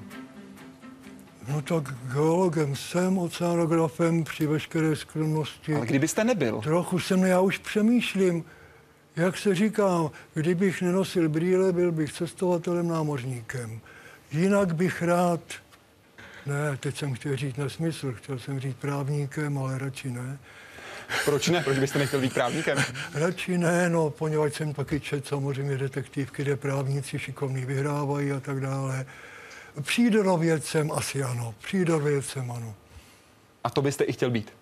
[1.48, 5.74] No tak geologem jsem, oceanografem při veškeré skromnosti.
[5.74, 8.44] Ale kdybyste nebyl, Trochu jsem, já už přemýšlím,
[9.16, 13.80] jak se říká, kdybych nenosil brýle, byl bych cestovatelem námořníkem.
[14.32, 15.40] Jinak bych rád,
[16.46, 20.38] ne, teď jsem chtěl říct nesmysl, chtěl jsem říct právníkem, ale radši ne.
[21.24, 21.62] proč ne?
[21.62, 22.78] Proč byste nechtěl být právníkem?
[23.14, 28.60] Radši ne, no, poněvadž jsem taky čet samozřejmě detektivky, kde právníci šikovní vyhrávají a tak
[28.60, 29.06] dále.
[29.80, 32.74] Přírodovědcem asi ano, přírodovědcem ano.
[33.64, 34.52] A to byste i chtěl být.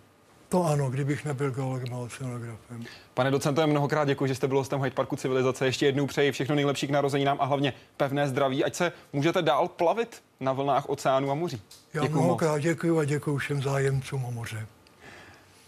[0.48, 2.84] To ano, kdybych nebyl geologem a oceanografem.
[3.14, 5.66] Pane docente, mnohokrát děkuji, že jste byl hostem Hyde Parku Civilizace.
[5.66, 9.68] Ještě jednou přeji všechno nejlepší k narozeninám a hlavně pevné zdraví, ať se můžete dál
[9.68, 11.62] plavit na vlnách oceánu a moří.
[11.94, 12.24] Já Děkuju moc.
[12.24, 14.66] mnohokrát děkuji a děkuji všem zájemcům o moře.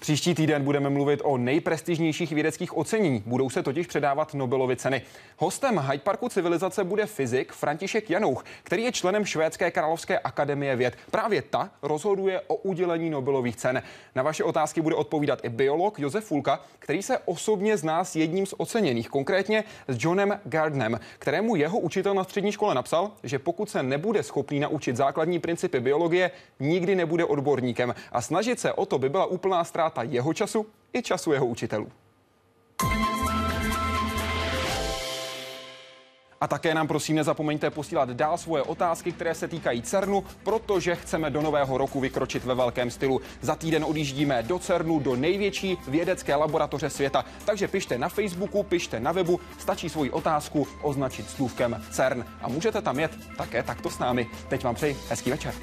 [0.00, 3.22] Příští týden budeme mluvit o nejprestižnějších vědeckých ocenění.
[3.26, 5.02] Budou se totiž předávat Nobelovy ceny.
[5.36, 10.96] Hostem Hyde Parku Civilizace bude fyzik František Janouch, který je členem Švédské královské akademie věd.
[11.10, 13.82] Právě ta rozhoduje o udělení Nobelových cen.
[14.14, 18.46] Na vaše otázky bude odpovídat i biolog Josef Fulka, který se osobně zná s jedním
[18.46, 23.70] z oceněných, konkrétně s Johnem Gardnem, kterému jeho učitel na střední škole napsal, že pokud
[23.70, 26.30] se nebude schopný naučit základní principy biologie,
[26.60, 27.94] nikdy nebude odborníkem.
[28.12, 31.88] A snažit se o to by byla úplná ztráta jeho času i času jeho učitelů.
[36.40, 41.30] A také nám prosím nezapomeňte posílat dál svoje otázky, které se týkají CERNu, protože chceme
[41.30, 43.20] do nového roku vykročit ve velkém stylu.
[43.40, 47.24] Za týden odjíždíme do CERNu, do největší vědecké laboratoře světa.
[47.44, 52.24] Takže pište na Facebooku, pište na webu, stačí svoji otázku označit slůvkem CERN.
[52.42, 54.30] A můžete tam jet také takto s námi.
[54.48, 55.54] Teď vám přeji hezký večer.